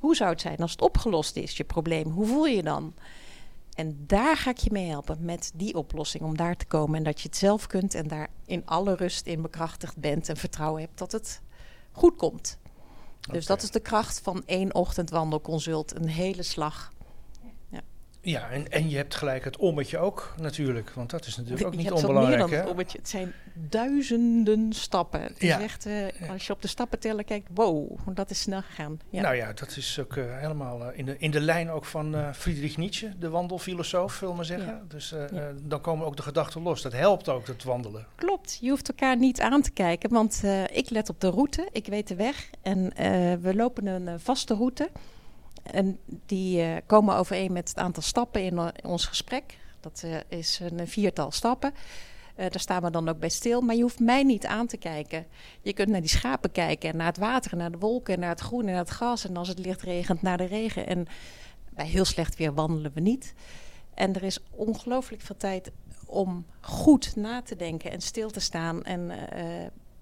hoe 0.00 0.16
zou 0.16 0.30
het 0.30 0.40
zijn 0.40 0.56
als 0.56 0.70
het 0.70 0.80
opgelost 0.80 1.36
is, 1.36 1.56
je 1.56 1.64
probleem? 1.64 2.10
Hoe 2.10 2.26
voel 2.26 2.46
je 2.46 2.56
je 2.56 2.62
dan? 2.62 2.94
En 3.74 4.04
daar 4.06 4.36
ga 4.36 4.50
ik 4.50 4.58
je 4.58 4.70
mee 4.72 4.88
helpen 4.88 5.16
met 5.20 5.52
die 5.54 5.74
oplossing 5.74 6.22
om 6.22 6.36
daar 6.36 6.56
te 6.56 6.66
komen. 6.66 6.96
En 6.96 7.02
dat 7.02 7.20
je 7.20 7.28
het 7.28 7.36
zelf 7.36 7.66
kunt 7.66 7.94
en 7.94 8.08
daar 8.08 8.28
in 8.46 8.66
alle 8.66 8.94
rust 8.94 9.26
in 9.26 9.42
bekrachtigd 9.42 9.96
bent 9.96 10.28
en 10.28 10.36
vertrouwen 10.36 10.80
hebt 10.80 10.98
dat 10.98 11.12
het 11.12 11.40
goed 11.92 12.16
komt. 12.16 12.58
Dus 13.20 13.44
okay. 13.44 13.56
dat 13.56 13.62
is 13.62 13.70
de 13.70 13.80
kracht 13.80 14.20
van 14.20 14.42
één 14.46 14.74
ochtendwandelconsult. 14.74 15.96
Een 15.96 16.08
hele 16.08 16.42
slag. 16.42 16.92
Ja, 18.26 18.40
ja 18.40 18.50
en, 18.50 18.70
en 18.70 18.90
je 18.90 18.96
hebt 18.96 19.14
gelijk 19.14 19.44
het 19.44 19.56
ommetje 19.56 19.98
ook 19.98 20.34
natuurlijk. 20.40 20.90
Want 20.90 21.10
dat 21.10 21.26
is 21.26 21.36
natuurlijk 21.36 21.66
ook 21.66 21.72
je 21.72 21.78
niet 21.78 21.90
onbelangrijk. 21.90 22.38
Meer 22.38 22.48
dan 22.48 22.58
het, 22.58 22.68
ommetje. 22.68 22.98
het 22.98 23.08
zijn 23.08 23.32
duizenden 23.54 24.72
stappen. 24.72 25.20
Het 25.20 25.40
ja. 25.40 25.56
is 25.56 25.62
echt, 25.62 25.86
uh, 25.86 26.30
als 26.30 26.46
je 26.46 26.52
op 26.52 26.62
de 26.62 26.68
stappenteller 26.68 27.24
kijkt, 27.24 27.48
wow, 27.54 27.98
dat 28.14 28.30
is 28.30 28.40
snel 28.40 28.62
gegaan. 28.62 29.00
Ja. 29.10 29.22
Nou 29.22 29.34
ja, 29.34 29.52
dat 29.52 29.76
is 29.76 29.98
ook 30.00 30.16
uh, 30.16 30.24
helemaal 30.38 30.80
uh, 30.80 30.98
in, 30.98 31.04
de, 31.04 31.16
in 31.18 31.30
de 31.30 31.40
lijn 31.40 31.70
ook 31.70 31.84
van 31.84 32.34
Friedrich 32.34 32.76
Nietzsche, 32.76 33.18
de 33.18 33.28
wandelfilosoof, 33.28 34.20
wil 34.20 34.34
maar 34.34 34.44
zeggen. 34.44 34.66
Ja. 34.68 34.82
Dus 34.88 35.14
dan 35.62 35.80
komen 35.80 36.06
ook 36.06 36.16
de 36.16 36.22
gedachten 36.22 36.62
los. 36.62 36.82
Dat 36.82 36.92
helpt 36.92 37.28
ook, 37.28 37.46
het 37.46 37.64
wandelen. 37.64 38.06
Klopt, 38.14 38.58
je 38.60 38.70
hoeft 38.70 38.88
elkaar 38.88 39.16
niet 39.16 39.40
aan 39.40 39.62
te 39.62 39.70
kijken, 39.70 40.10
want 40.10 40.42
ik 40.72 40.90
let 40.90 41.08
op 41.08 41.20
de 41.20 41.30
route, 41.30 41.68
ik 41.72 41.86
weet 41.86 42.08
de 42.08 42.14
weg 42.14 42.50
en 42.62 42.92
we 43.40 43.54
lopen 43.54 43.86
een 43.86 44.20
vaste 44.20 44.54
route. 44.54 44.90
En 45.62 45.98
die 46.06 46.60
uh, 46.60 46.76
komen 46.86 47.16
overeen 47.16 47.52
met 47.52 47.68
het 47.68 47.78
aantal 47.78 48.02
stappen 48.02 48.42
in, 48.42 48.54
uh, 48.54 48.68
in 48.82 48.88
ons 48.88 49.06
gesprek. 49.06 49.58
Dat 49.80 50.02
uh, 50.04 50.16
is 50.28 50.60
een 50.62 50.88
viertal 50.88 51.30
stappen. 51.30 51.74
daar 52.36 52.60
staan 52.60 52.82
we 52.82 52.90
dan 52.90 53.08
ook 53.08 53.18
bij 53.18 53.28
stil. 53.28 53.60
Maar 53.60 53.74
je 53.74 53.82
hoeft 53.82 54.00
mij 54.00 54.22
niet 54.22 54.46
aan 54.46 54.66
te 54.66 54.76
kijken. 54.76 55.26
Je 55.62 55.72
kunt 55.72 55.88
naar 55.88 56.00
die 56.00 56.10
schapen 56.10 56.52
kijken. 56.52 56.90
En 56.90 56.96
naar 56.96 57.06
het 57.06 57.18
water, 57.18 57.52
en 57.52 57.58
naar 57.58 57.70
de 57.70 57.78
wolken, 57.78 58.14
en 58.14 58.20
naar 58.20 58.30
het 58.30 58.40
groen 58.40 58.60
en 58.60 58.66
naar 58.66 58.76
het 58.76 58.88
gras. 58.88 59.28
En 59.28 59.36
als 59.36 59.48
het 59.48 59.58
licht 59.58 59.82
regent, 59.82 60.22
naar 60.22 60.36
de 60.36 60.44
regen. 60.44 60.86
En 60.86 61.06
bij 61.70 61.86
heel 61.86 62.04
slecht 62.04 62.36
weer 62.36 62.54
wandelen 62.54 62.92
we 62.94 63.00
niet. 63.00 63.34
En 63.94 64.14
er 64.14 64.22
is 64.22 64.38
ongelooflijk 64.50 65.22
veel 65.22 65.36
tijd 65.36 65.70
om 66.06 66.46
goed 66.60 67.16
na 67.16 67.42
te 67.42 67.56
denken 67.56 67.90
en 67.90 68.00
stil 68.00 68.30
te 68.30 68.40
staan. 68.40 68.84
En 68.84 69.12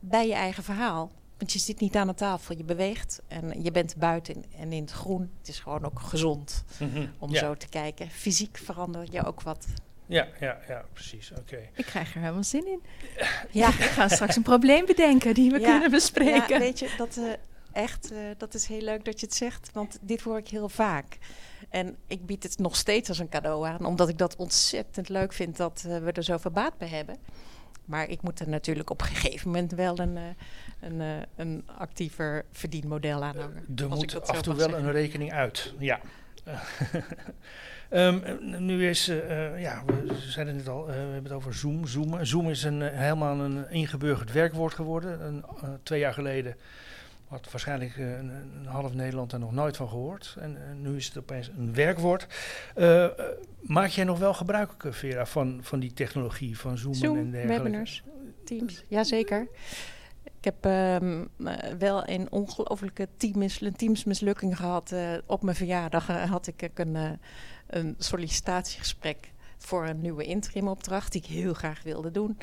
bij 0.00 0.26
je 0.26 0.34
eigen 0.34 0.62
verhaal. 0.62 1.10
Want 1.38 1.52
je 1.52 1.58
zit 1.58 1.80
niet 1.80 1.96
aan 1.96 2.06
de 2.06 2.14
tafel, 2.14 2.56
je 2.56 2.64
beweegt 2.64 3.22
en 3.28 3.62
je 3.62 3.70
bent 3.70 3.96
buiten 3.96 4.44
en 4.58 4.72
in 4.72 4.82
het 4.82 4.90
groen. 4.90 5.30
Het 5.38 5.48
is 5.48 5.60
gewoon 5.60 5.84
ook 5.84 6.00
gezond 6.00 6.64
mm 6.78 6.90
-hmm. 6.90 7.12
om 7.18 7.32
ja. 7.32 7.38
zo 7.38 7.54
te 7.54 7.68
kijken. 7.68 8.10
Fysiek 8.10 8.56
verander 8.56 9.06
je 9.10 9.24
ook 9.24 9.42
wat. 9.42 9.66
Ja, 10.06 10.28
ja, 10.40 10.58
ja, 10.68 10.84
precies. 10.92 11.30
Oké. 11.30 11.40
Okay. 11.40 11.70
Ik 11.74 11.84
krijg 11.84 12.14
er 12.14 12.20
helemaal 12.20 12.44
zin 12.44 12.66
in. 12.66 12.82
Ja, 13.50 13.68
ik 13.68 13.74
ga 13.74 14.08
straks 14.08 14.36
een 14.36 14.42
probleem 14.42 14.86
bedenken 14.86 15.34
die 15.34 15.50
we 15.50 15.60
ja, 15.60 15.70
kunnen 15.70 15.90
bespreken. 15.90 16.54
Ja, 16.54 16.58
weet 16.58 16.78
je, 16.78 16.94
dat 16.98 17.16
uh, 17.16 17.32
echt, 17.72 18.12
uh, 18.12 18.18
dat 18.36 18.54
is 18.54 18.66
heel 18.66 18.80
leuk 18.80 19.04
dat 19.04 19.20
je 19.20 19.26
het 19.26 19.34
zegt, 19.34 19.70
want 19.72 19.98
dit 20.00 20.20
hoor 20.20 20.38
ik 20.38 20.48
heel 20.48 20.68
vaak. 20.68 21.18
En 21.68 21.96
ik 22.06 22.26
bied 22.26 22.42
het 22.42 22.58
nog 22.58 22.76
steeds 22.76 23.08
als 23.08 23.18
een 23.18 23.28
cadeau 23.28 23.66
aan, 23.66 23.84
omdat 23.84 24.08
ik 24.08 24.18
dat 24.18 24.36
ontzettend 24.36 25.08
leuk 25.08 25.32
vind 25.32 25.56
dat 25.56 25.84
uh, 25.86 25.98
we 25.98 26.12
er 26.12 26.22
zoveel 26.22 26.50
baat 26.50 26.78
bij 26.78 26.88
hebben. 26.88 27.16
Maar 27.84 28.08
ik 28.08 28.22
moet 28.22 28.40
er 28.40 28.48
natuurlijk 28.48 28.90
op 28.90 29.00
een 29.00 29.06
gegeven 29.06 29.50
moment 29.50 29.72
wel 29.72 29.98
een, 29.98 30.18
een, 30.80 31.26
een 31.36 31.64
actiever 31.78 32.44
verdienmodel 32.52 33.22
aan 33.22 33.36
hangen. 33.36 33.64
Er 33.76 33.88
moet 33.88 34.20
af 34.28 34.36
en 34.36 34.42
toe 34.42 34.54
wel 34.54 34.68
zeggen. 34.68 34.86
een 34.86 34.92
rekening 34.92 35.32
uit, 35.32 35.74
ja. 35.78 36.00
um, 37.90 38.22
nu 38.66 38.88
is, 38.88 39.08
uh, 39.08 39.60
ja, 39.60 39.82
we 39.86 40.14
zeiden 40.18 40.56
het 40.56 40.68
al, 40.68 40.88
uh, 40.88 40.94
we 40.94 41.00
hebben 41.00 41.22
het 41.22 41.32
over 41.32 41.54
Zoom. 41.54 41.86
Zoom, 41.86 42.24
Zoom 42.24 42.50
is 42.50 42.62
een, 42.62 42.82
helemaal 42.82 43.40
een 43.40 43.70
ingeburgerd 43.70 44.32
werkwoord 44.32 44.74
geworden. 44.74 45.26
Een, 45.26 45.44
uh, 45.64 45.70
twee 45.82 46.00
jaar 46.00 46.14
geleden 46.14 46.56
had 47.26 47.50
waarschijnlijk 47.50 47.96
een, 47.96 48.28
een, 48.28 48.66
half 48.66 48.94
Nederland 48.94 49.32
er 49.32 49.38
nog 49.38 49.52
nooit 49.52 49.76
van 49.76 49.88
gehoord. 49.88 50.36
En 50.38 50.58
nu 50.82 50.96
is 50.96 51.06
het 51.06 51.18
opeens 51.18 51.50
een 51.56 51.74
werkwoord. 51.74 52.26
maak 53.60 53.88
jij 53.88 54.04
nog 54.04 54.18
wel 54.18 54.34
gebruik, 54.34 54.72
Vera, 54.78 55.26
van, 55.26 55.58
van 55.62 55.80
die 55.80 55.92
technologie, 55.92 56.58
van 56.58 56.78
Zoom, 56.78 56.94
Zoom 56.94 57.16
en 57.16 57.30
dergelijke? 57.30 57.62
webinars, 57.62 58.02
Teams, 58.44 58.84
jazeker. 58.88 59.48
Ik 60.22 60.52
heb 60.52 60.64
um, 61.02 61.28
uh, 61.38 61.52
wel 61.78 62.08
een 62.08 62.32
ongelofelijke 62.32 63.08
teamsmislukking 63.76 64.56
gehad. 64.56 64.94
Op 65.26 65.42
mijn 65.42 65.56
verjaardag 65.56 66.06
had 66.06 66.46
ik 66.46 66.78
een, 66.78 67.18
een 67.66 67.94
sollicitatiegesprek 67.98 69.32
voor 69.64 69.86
een 69.86 70.00
nieuwe 70.00 70.24
interimopdracht 70.24 71.12
die 71.12 71.22
ik 71.22 71.28
heel 71.28 71.54
graag 71.54 71.82
wilde 71.82 72.10
doen. 72.10 72.38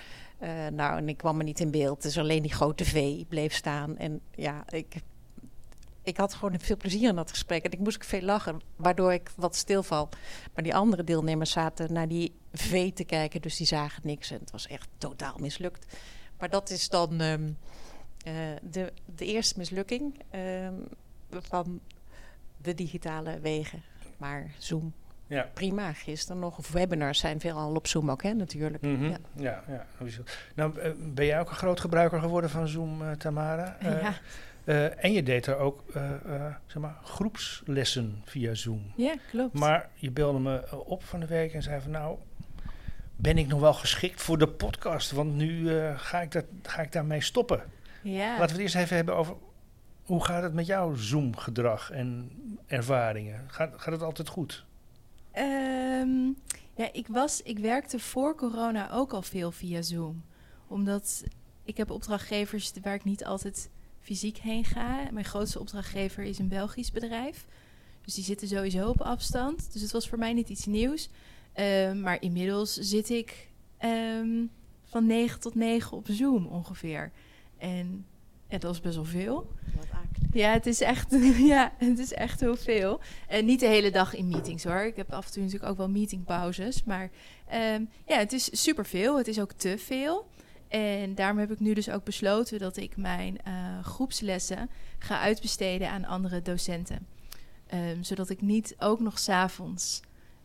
Nou, 0.71 0.97
en 0.97 1.09
ik 1.09 1.17
kwam 1.17 1.37
er 1.37 1.43
niet 1.43 1.59
in 1.59 1.71
beeld. 1.71 2.01
Dus 2.01 2.17
alleen 2.17 2.41
die 2.41 2.53
grote 2.53 2.85
V 2.85 3.25
bleef 3.27 3.53
staan. 3.53 3.97
En 3.97 4.21
ja, 4.31 4.63
ik, 4.69 4.95
ik 6.03 6.17
had 6.17 6.33
gewoon 6.33 6.59
veel 6.59 6.77
plezier 6.77 7.09
in 7.09 7.15
dat 7.15 7.29
gesprek. 7.29 7.63
En 7.63 7.71
ik 7.71 7.79
moest 7.79 8.05
veel 8.05 8.21
lachen, 8.21 8.61
waardoor 8.75 9.13
ik 9.13 9.31
wat 9.35 9.55
stilval. 9.55 10.09
Maar 10.53 10.63
die 10.63 10.75
andere 10.75 11.03
deelnemers 11.03 11.51
zaten 11.51 11.93
naar 11.93 12.07
die 12.07 12.33
V 12.53 12.93
te 12.93 13.03
kijken, 13.03 13.41
dus 13.41 13.57
die 13.57 13.67
zagen 13.67 14.01
niks. 14.05 14.31
En 14.31 14.39
het 14.39 14.51
was 14.51 14.67
echt 14.67 14.87
totaal 14.97 15.37
mislukt. 15.39 15.97
Maar 16.39 16.49
dat 16.49 16.69
is 16.69 16.89
dan 16.89 17.21
um, 17.21 17.57
uh, 18.27 18.33
de, 18.61 18.93
de 19.15 19.25
eerste 19.25 19.57
mislukking 19.57 20.23
um, 20.65 20.87
van 21.29 21.79
de 22.57 22.73
digitale 22.73 23.39
wegen. 23.39 23.83
Maar 24.17 24.51
Zoom, 24.57 24.93
ja. 25.35 25.49
prima. 25.53 25.93
Gisteren 25.93 26.41
nog, 26.41 26.57
of 26.57 26.71
webinars 26.71 27.19
zijn 27.19 27.39
veelal 27.39 27.75
op 27.75 27.87
Zoom 27.87 28.11
ook, 28.11 28.23
hè, 28.23 28.33
natuurlijk. 28.33 28.83
Mm 28.83 28.95
-hmm. 28.95 29.09
ja. 29.09 29.17
ja, 29.35 29.63
ja. 29.67 30.09
Nou, 30.55 30.79
uh, 30.79 30.91
ben 30.97 31.25
jij 31.25 31.39
ook 31.39 31.49
een 31.49 31.55
groot 31.55 31.79
gebruiker 31.79 32.19
geworden 32.19 32.49
van 32.49 32.67
Zoom, 32.67 33.01
uh, 33.01 33.11
Tamara? 33.11 33.77
ja. 33.81 34.13
Uh, 34.65 35.03
en 35.03 35.11
je 35.11 35.23
deed 35.23 35.45
er 35.45 35.57
ook 35.57 35.83
zeg 36.65 36.81
maar, 36.81 36.95
groepslessen 37.03 38.21
via 38.25 38.53
Zoom. 38.53 38.91
Ja, 38.95 39.15
klopt. 39.29 39.53
Maar 39.53 39.89
je 39.93 40.11
belde 40.11 40.39
me 40.39 40.83
op 40.85 41.03
van 41.03 41.19
de 41.19 41.25
week 41.25 41.53
en 41.53 41.63
zei 41.63 41.81
van 41.81 41.91
nou, 41.91 42.17
ben 43.15 43.37
ik 43.37 43.47
nog 43.47 43.59
wel 43.59 43.73
geschikt 43.73 44.21
voor 44.21 44.37
de 44.37 44.47
podcast? 44.47 45.11
Want 45.11 45.35
nu 45.35 45.69
ga, 45.95 46.21
ik 46.21 46.31
dat, 46.31 46.45
ga 46.63 46.81
ik 46.81 46.91
daarmee 46.91 47.21
stoppen. 47.21 47.63
Ja. 48.01 48.29
Laten 48.29 48.45
we 48.45 48.51
het 48.51 48.61
eerst 48.61 48.75
even 48.75 48.95
hebben 48.95 49.15
over 49.15 49.35
hoe 50.03 50.25
gaat 50.25 50.43
het 50.43 50.53
met 50.53 50.65
jouw 50.65 50.95
Zoom-gedrag 50.95 51.91
en 51.91 52.31
ervaringen? 52.67 53.43
Gaat, 53.47 53.73
gaat 53.75 53.93
het 53.93 54.01
altijd 54.01 54.27
goed? 54.27 54.65
Um, 55.37 56.37
ja, 56.75 56.93
ik, 56.93 57.07
was, 57.07 57.41
ik 57.41 57.59
werkte 57.59 57.99
voor 57.99 58.35
corona 58.35 58.91
ook 58.91 59.13
al 59.13 59.21
veel 59.21 59.51
via 59.51 59.81
Zoom. 59.81 60.23
Omdat 60.67 61.23
ik 61.63 61.77
heb 61.77 61.91
opdrachtgevers 61.91 62.71
waar 62.81 62.93
ik 62.93 63.03
niet 63.03 63.25
altijd 63.25 63.69
fysiek 63.99 64.37
heen 64.37 64.65
ga. 64.65 65.07
Mijn 65.11 65.25
grootste 65.25 65.59
opdrachtgever 65.59 66.23
is 66.23 66.39
een 66.39 66.47
Belgisch 66.47 66.91
bedrijf. 66.91 67.45
Dus 68.01 68.13
die 68.13 68.23
zitten 68.23 68.47
sowieso 68.47 68.89
op 68.89 69.01
afstand. 69.01 69.73
Dus 69.73 69.81
het 69.81 69.91
was 69.91 70.09
voor 70.09 70.17
mij 70.17 70.33
niet 70.33 70.49
iets 70.49 70.65
nieuws. 70.65 71.09
Ehm, 71.53 71.99
maar 71.99 72.21
inmiddels 72.21 72.73
zit 72.73 73.09
ik 73.09 73.49
ehm, 73.77 74.45
van 74.83 75.05
9 75.05 75.39
tot 75.39 75.55
9 75.55 75.97
op 75.97 76.07
Zoom 76.09 76.45
ongeveer. 76.45 77.11
En, 77.57 78.05
dat 78.47 78.73
is 78.73 78.81
best 78.81 78.95
wel 78.95 79.05
veel. 79.05 79.51
Wat. 79.75 80.00
Ja, 80.33 80.51
het 80.51 80.65
is 80.65 80.81
echt, 80.81 81.15
ja, 81.53 81.73
het 81.77 81.99
is 81.99 82.13
echt 82.13 82.39
heel 82.39 82.55
veel. 82.55 82.99
En 83.27 83.45
niet 83.45 83.59
de 83.59 83.65
hele 83.65 83.91
dag 83.91 84.15
in 84.15 84.27
meetings 84.27 84.63
hoor. 84.63 84.81
Ik 84.81 84.95
heb 84.95 85.11
af 85.11 85.25
en 85.25 85.31
toe 85.31 85.43
natuurlijk 85.43 85.71
ook 85.71 85.77
wel 85.77 85.89
meetingpauzes. 85.89 86.83
Maar 86.83 87.09
ehm, 87.47 87.83
ja, 88.05 88.17
het 88.17 88.33
is 88.33 88.61
superveel. 88.61 89.17
Het 89.17 89.27
is 89.27 89.39
ook 89.39 89.51
te 89.51 89.77
veel. 89.77 90.29
En 90.67 91.15
daarom 91.15 91.37
heb 91.37 91.51
ik 91.51 91.59
nu 91.59 91.73
dus 91.73 91.89
ook 91.89 92.03
besloten 92.03 92.59
dat 92.59 92.77
ik 92.77 92.97
mijn 92.97 93.41
eh, 93.43 93.53
groepslessen 93.83 94.69
ga 94.99 95.19
uitbesteden 95.19 95.89
aan 95.89 96.05
andere 96.05 96.41
docenten. 96.41 97.07
Ehm, 97.67 98.03
zodat 98.03 98.29
ik 98.29 98.41
niet 98.41 98.75
ook 98.79 98.99
nog 98.99 99.19
s'avonds 99.19 100.01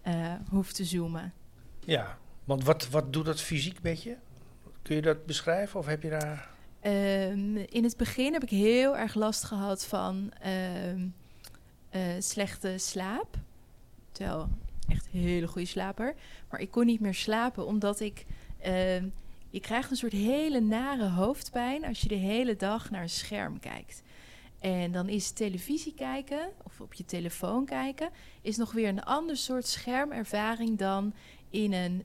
uh, 0.07 0.33
hoef 0.49 0.73
te 0.73 0.85
zoomen. 0.85 1.33
Ja, 1.81 2.19
want 2.45 2.65
wat, 2.65 2.89
wat 2.89 3.13
doet 3.13 3.25
dat 3.25 3.41
fysiek 3.41 3.83
met 3.83 4.03
je? 4.03 4.17
Kun 4.83 4.97
je 4.97 5.03
dat 5.03 5.27
beschrijven 5.27 5.81
of 5.81 5.87
heb 5.87 6.03
je 6.03 6.11
daar... 6.11 6.49
Um, 6.87 7.57
in 7.57 7.85
het 7.85 7.97
begin 7.97 8.33
heb 8.33 8.43
ik 8.43 8.51
heel 8.51 8.97
erg 8.97 9.15
last 9.15 9.45
gehad 9.45 9.85
van 9.85 10.33
um, 10.47 11.15
uh, 11.95 12.01
slechte 12.19 12.79
slaap. 12.79 13.39
Terwijl 14.13 14.49
echt 14.89 15.07
een 15.13 15.21
hele 15.21 15.47
goede 15.47 15.67
slaper. 15.67 16.15
Maar 16.51 16.61
ik 16.61 16.71
kon 16.71 16.87
niet 16.87 17.01
meer 17.01 17.15
slapen 17.15 17.67
omdat 17.67 18.01
ik... 18.01 18.27
Uh, 18.67 19.03
je 19.51 19.61
krijgt 19.61 19.91
een 19.91 19.97
soort 19.97 20.13
hele 20.13 20.61
nare 20.61 21.09
hoofdpijn 21.09 21.85
als 21.85 22.01
je 22.01 22.09
de 22.09 22.15
hele 22.15 22.57
dag 22.57 22.91
naar 22.91 23.03
een 23.03 23.09
scherm 23.09 23.59
kijkt. 23.59 24.03
En 24.59 24.93
dan 24.93 25.09
is 25.09 25.31
televisie 25.31 25.95
kijken 25.95 26.49
of 26.65 26.81
op 26.81 26.95
je 26.95 27.05
telefoon 27.05 27.65
kijken, 27.65 28.11
is 28.43 28.57
nog 28.57 28.73
weer 28.73 28.89
een 28.89 29.05
ander 29.05 29.37
soort 29.37 29.67
schermervaring 29.67 30.79
dan 30.79 31.15
in 31.51 31.73
een 31.73 32.05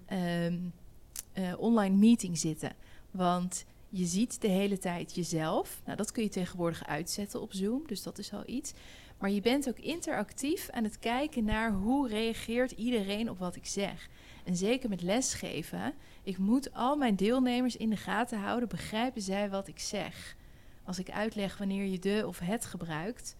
uh, 1.34 1.54
online 1.58 1.96
meeting 1.96 2.38
zitten. 2.38 2.76
Want 3.12 3.66
je 3.94 4.06
ziet 4.06 4.42
de 4.42 4.48
hele 4.48 4.78
tijd 4.78 5.16
jezelf. 5.16 5.82
Nou, 5.86 5.98
dat 5.98 6.12
kun 6.12 6.24
je 6.24 6.30
tegenwoordig 6.30 6.86
uitzetten 6.86 7.42
op 7.42 7.54
Zoom, 7.54 7.84
dus 7.88 8.04
dat 8.04 8.18
is 8.18 8.34
al 8.34 8.44
iets. 8.46 8.74
Maar 9.20 9.32
je 9.32 9.42
bent 9.42 9.70
ook 9.70 9.80
interactief 9.80 10.70
aan 10.70 10.84
het 10.84 11.00
kijken 11.00 11.44
naar 11.44 11.72
hoe 11.72 12.08
reageert 12.08 12.72
iedereen 12.72 13.30
op 13.30 13.40
wat 13.40 13.56
ik 13.56 13.66
zeg. 13.66 14.10
En 14.44 14.56
zeker 14.56 14.90
met 14.90 15.02
lesgeven, 15.02 15.94
ik 16.24 16.38
moet 16.38 16.74
al 16.74 16.96
mijn 16.96 17.16
deelnemers 17.16 17.78
in 17.78 17.90
de 17.90 17.98
gaten 17.98 18.40
houden, 18.40 18.70
begrijpen 18.70 19.22
zij 19.22 19.50
wat 19.50 19.68
ik 19.68 19.80
zeg. 19.80 20.36
Als 20.84 21.00
ik 21.00 21.12
uitleg 21.12 21.58
wanneer 21.58 21.86
je 21.86 22.00
de 22.00 22.24
of 22.28 22.40
het 22.40 22.66
gebruikt, 22.66 23.36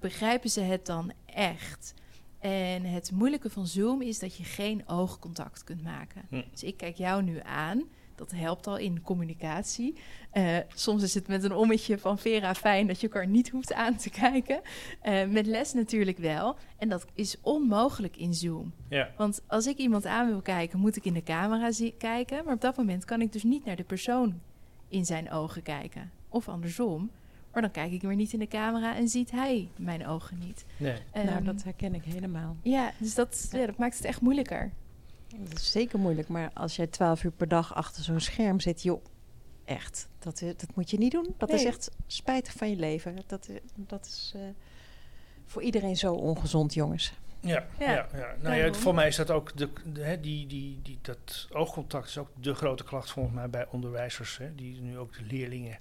begrijpen 0.00 0.50
ze 0.50 0.60
het 0.60 0.86
dan 0.86 1.12
echt. 1.26 1.94
En 2.38 2.84
het 2.84 3.10
moeilijke 3.10 3.50
van 3.50 3.66
Zoom 3.66 4.02
is 4.02 4.18
dat 4.18 4.36
je 4.36 4.44
geen 4.44 4.88
oogcontact 4.88 5.64
kunt 5.64 5.82
maken. 5.82 6.22
Hm. 6.28 6.42
Dus 6.50 6.62
ik 6.62 6.76
kijk 6.76 6.96
jou 6.96 7.22
nu 7.22 7.40
aan. 7.42 7.84
Dat 8.18 8.30
helpt 8.30 8.66
al 8.66 8.76
in 8.76 9.02
communicatie. 9.02 9.94
Uh, 10.32 10.56
soms 10.74 11.02
is 11.02 11.14
het 11.14 11.28
met 11.28 11.44
een 11.44 11.52
ommetje 11.52 11.98
van 11.98 12.18
Vera 12.18 12.54
fijn 12.54 12.86
dat 12.86 13.00
je 13.00 13.06
elkaar 13.06 13.26
niet 13.26 13.50
hoeft 13.50 13.72
aan 13.72 13.96
te 13.96 14.10
kijken. 14.10 14.60
Uh, 15.02 15.24
met 15.26 15.46
les 15.46 15.72
natuurlijk 15.72 16.18
wel. 16.18 16.56
En 16.78 16.88
dat 16.88 17.06
is 17.14 17.36
onmogelijk 17.40 18.16
in 18.16 18.34
Zoom. 18.34 18.72
Ja. 18.88 19.10
Want 19.16 19.42
als 19.46 19.66
ik 19.66 19.76
iemand 19.76 20.06
aan 20.06 20.28
wil 20.28 20.40
kijken, 20.40 20.78
moet 20.78 20.96
ik 20.96 21.04
in 21.04 21.14
de 21.14 21.22
camera 21.22 21.70
kijken. 21.98 22.44
Maar 22.44 22.54
op 22.54 22.60
dat 22.60 22.76
moment 22.76 23.04
kan 23.04 23.20
ik 23.20 23.32
dus 23.32 23.42
niet 23.42 23.64
naar 23.64 23.76
de 23.76 23.84
persoon 23.84 24.40
in 24.88 25.04
zijn 25.04 25.30
ogen 25.30 25.62
kijken. 25.62 26.10
Of 26.28 26.48
andersom. 26.48 27.10
Maar 27.52 27.62
dan 27.62 27.70
kijk 27.70 27.92
ik 27.92 28.02
weer 28.02 28.16
niet 28.16 28.32
in 28.32 28.38
de 28.38 28.48
camera 28.48 28.96
en 28.96 29.08
ziet 29.08 29.30
hij 29.30 29.68
mijn 29.76 30.06
ogen 30.06 30.38
niet. 30.38 30.64
Nee. 30.76 30.96
Um, 31.16 31.24
nou, 31.24 31.44
dat 31.44 31.62
herken 31.62 31.94
ik 31.94 32.04
helemaal. 32.04 32.56
Ja, 32.62 32.92
dus 32.98 33.14
dat, 33.14 33.48
ja, 33.52 33.66
dat 33.66 33.76
maakt 33.76 33.96
het 33.96 34.04
echt 34.04 34.20
moeilijker. 34.20 34.72
Dat 35.36 35.58
is 35.58 35.70
zeker 35.70 35.98
moeilijk, 35.98 36.28
maar 36.28 36.50
als 36.54 36.76
jij 36.76 36.86
twaalf 36.86 37.24
uur 37.24 37.30
per 37.30 37.48
dag 37.48 37.74
achter 37.74 38.02
zo'n 38.02 38.20
scherm 38.20 38.60
zit, 38.60 38.82
joh, 38.82 39.04
echt, 39.64 40.08
dat, 40.18 40.38
dat 40.38 40.74
moet 40.74 40.90
je 40.90 40.98
niet 40.98 41.12
doen. 41.12 41.34
Dat 41.36 41.48
nee. 41.48 41.58
is 41.58 41.64
echt 41.64 41.90
spijtig 42.06 42.52
van 42.52 42.70
je 42.70 42.76
leven. 42.76 43.16
Dat, 43.26 43.48
dat 43.74 44.06
is 44.06 44.32
uh, 44.36 44.42
voor 45.46 45.62
iedereen 45.62 45.96
zo 45.96 46.14
ongezond, 46.14 46.74
jongens. 46.74 47.12
Ja, 47.40 47.66
ja. 47.78 47.90
ja, 47.92 48.08
ja. 48.14 48.34
Nou 48.40 48.56
ja, 48.56 48.72
voor 48.72 48.94
mij 48.94 49.06
is 49.06 49.16
dat 49.16 49.30
ook 49.30 49.56
de, 49.56 49.68
de 49.92 50.00
hè, 50.00 50.20
die, 50.20 50.46
die, 50.46 50.80
die, 50.82 50.98
dat 51.02 51.48
oogcontact 51.52 52.08
is 52.08 52.18
ook 52.18 52.30
de 52.40 52.54
grote 52.54 52.84
klacht 52.84 53.10
volgens 53.10 53.34
mij 53.34 53.50
bij 53.50 53.66
onderwijzers, 53.70 54.38
hè, 54.38 54.54
die 54.54 54.80
nu 54.80 54.98
ook 54.98 55.12
de 55.12 55.22
leerlingen 55.22 55.78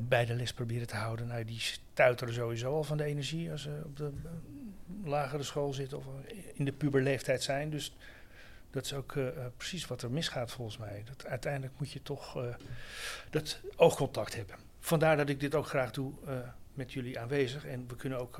bij 0.00 0.24
de 0.24 0.34
les 0.34 0.52
proberen 0.52 0.86
te 0.86 0.96
houden. 0.96 1.26
Nou, 1.26 1.44
die 1.44 1.60
stuiteren 1.60 2.34
sowieso 2.34 2.74
al 2.74 2.84
van 2.84 2.96
de 2.96 3.04
energie 3.04 3.50
als 3.50 3.62
ze 3.62 3.82
op 3.84 3.96
de 3.96 4.10
lagere 5.04 5.42
school 5.42 5.72
zitten 5.72 5.98
of 5.98 6.04
in 6.54 6.64
de 6.64 6.72
puberleeftijd 6.72 7.42
zijn. 7.42 7.70
Dus 7.70 7.96
dat 8.74 8.84
is 8.84 8.94
ook 8.94 9.14
uh, 9.14 9.28
precies 9.56 9.86
wat 9.86 10.02
er 10.02 10.10
misgaat 10.10 10.50
volgens 10.50 10.78
mij. 10.78 11.02
Dat 11.04 11.26
uiteindelijk 11.26 11.72
moet 11.78 11.90
je 11.90 12.02
toch 12.02 12.36
uh, 12.36 12.54
dat 13.30 13.60
oogcontact 13.76 14.34
hebben. 14.36 14.56
Vandaar 14.80 15.16
dat 15.16 15.28
ik 15.28 15.40
dit 15.40 15.54
ook 15.54 15.66
graag 15.66 15.90
doe 15.90 16.12
uh, 16.28 16.32
met 16.74 16.92
jullie 16.92 17.18
aanwezig. 17.18 17.66
En 17.66 17.84
we 17.88 17.96
kunnen 17.96 18.18
ook 18.18 18.38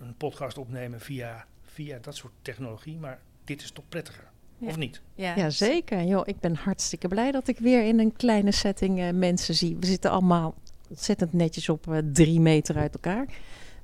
een 0.00 0.14
podcast 0.16 0.58
opnemen 0.58 1.00
via, 1.00 1.46
via 1.62 1.98
dat 1.98 2.16
soort 2.16 2.32
technologie. 2.42 2.98
Maar 2.98 3.20
dit 3.44 3.62
is 3.62 3.70
toch 3.70 3.88
prettiger, 3.88 4.24
ja. 4.58 4.68
of 4.68 4.76
niet? 4.76 5.00
Ja, 5.14 5.36
ja 5.36 5.50
zeker. 5.50 6.02
Yo, 6.02 6.22
ik 6.24 6.40
ben 6.40 6.54
hartstikke 6.54 7.08
blij 7.08 7.30
dat 7.30 7.48
ik 7.48 7.58
weer 7.58 7.84
in 7.84 7.98
een 7.98 8.12
kleine 8.12 8.52
setting 8.52 9.12
mensen 9.12 9.54
zie. 9.54 9.76
We 9.76 9.86
zitten 9.86 10.10
allemaal 10.10 10.54
ontzettend 10.88 11.32
netjes 11.32 11.68
op 11.68 12.02
drie 12.12 12.40
meter 12.40 12.76
uit 12.76 12.94
elkaar. 12.94 13.26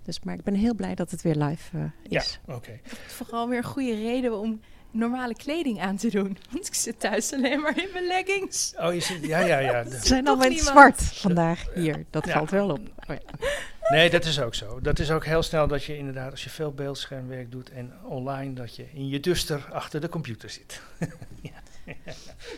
Dus, 0.02 0.20
maar 0.20 0.34
ik 0.34 0.42
ben 0.42 0.54
heel 0.54 0.74
blij 0.74 0.94
dat 0.94 1.10
het 1.10 1.22
weer 1.22 1.34
live 1.34 1.76
uh, 1.76 1.84
is. 2.02 2.40
Ja, 2.46 2.54
oké. 2.54 2.56
Okay. 2.56 2.80
Vooral 3.06 3.48
weer 3.48 3.58
een 3.58 3.64
goede 3.64 3.94
reden 3.94 4.38
om 4.38 4.60
normale 4.92 5.34
kleding 5.34 5.80
aan 5.80 5.96
te 5.96 6.10
doen. 6.10 6.38
Want 6.50 6.66
ik 6.66 6.74
zit 6.74 7.00
thuis 7.00 7.32
alleen 7.32 7.60
maar 7.60 7.78
in 7.78 7.88
mijn 7.92 8.06
leggings. 8.06 8.74
Oh, 8.78 8.94
je 8.94 9.00
zit, 9.00 9.26
ja, 9.26 9.38
ja, 9.38 9.58
ja. 9.58 9.84
Ze 9.90 10.06
zijn 10.06 10.26
allemaal 10.26 10.50
in 10.50 10.58
zwart 10.58 11.02
vandaag 11.02 11.64
hier. 11.74 12.04
Dat 12.10 12.26
ja. 12.26 12.32
valt 12.32 12.50
wel 12.50 12.70
op. 12.70 12.80
Oh, 13.08 13.16
ja. 13.16 13.48
Nee, 13.90 14.10
dat 14.10 14.24
is 14.24 14.40
ook 14.40 14.54
zo. 14.54 14.80
Dat 14.80 14.98
is 14.98 15.10
ook 15.10 15.24
heel 15.24 15.42
snel 15.42 15.66
dat 15.68 15.84
je 15.84 15.96
inderdaad, 15.96 16.30
als 16.30 16.44
je 16.44 16.50
veel 16.50 16.72
beeldschermwerk 16.72 17.50
doet 17.50 17.70
en 17.70 17.92
online, 18.04 18.54
dat 18.54 18.76
je 18.76 18.86
in 18.92 19.08
je 19.08 19.20
duster 19.20 19.68
achter 19.72 20.00
de 20.00 20.08
computer 20.08 20.50
zit. 20.50 20.82
ja. 21.42 21.52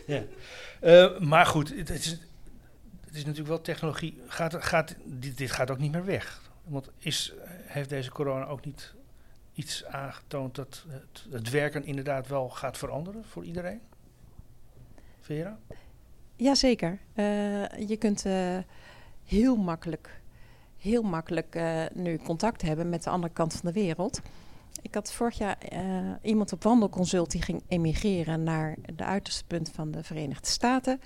ja. 0.06 0.22
Uh, 0.82 1.18
maar 1.18 1.46
goed, 1.46 1.68
het 1.76 1.90
is, 1.90 2.10
het 3.04 3.14
is 3.14 3.24
natuurlijk 3.24 3.48
wel 3.48 3.60
technologie. 3.60 4.20
Gaat, 4.26 4.54
gaat, 4.58 4.94
dit, 5.04 5.38
dit 5.38 5.50
gaat 5.50 5.70
ook 5.70 5.78
niet 5.78 5.92
meer 5.92 6.04
weg. 6.04 6.40
Want 6.64 6.90
is, 6.98 7.32
heeft 7.64 7.88
deze 7.88 8.10
corona 8.10 8.46
ook 8.46 8.64
niet 8.64 8.94
iets 9.54 9.84
aangetoond 9.84 10.54
dat 10.54 10.84
het, 10.88 11.26
het, 11.30 11.50
werken 11.50 11.84
inderdaad 11.84 12.28
wel 12.28 12.48
gaat 12.48 12.78
veranderen 12.78 13.24
voor 13.24 13.44
iedereen? 13.44 13.80
Vera? 15.20 15.58
Jazeker. 16.36 16.98
Uh, 17.14 17.66
je 17.68 17.96
kunt 17.98 18.24
uh, 18.24 18.58
heel 19.24 19.56
makkelijk, 19.56 20.20
heel 20.76 21.02
makkelijk 21.02 21.54
uh, 21.54 21.82
nu 21.92 22.18
contact 22.18 22.62
hebben 22.62 22.88
met 22.88 23.02
de 23.02 23.10
andere 23.10 23.32
kant 23.32 23.52
van 23.52 23.72
de 23.72 23.80
wereld. 23.80 24.20
Ik 24.82 24.94
had 24.94 25.12
vorig 25.12 25.38
jaar 25.38 25.58
iemand 26.22 26.52
op 26.52 26.62
wandelconsult 26.62 27.30
die 27.30 27.42
ging 27.42 27.62
emigreren 27.68 28.42
naar 28.42 28.76
de 28.94 29.04
uiterste 29.04 29.44
punt 29.44 29.70
van 29.70 29.90
de 29.90 30.02
Verenigde 30.02 30.48
Staten. 30.48 31.00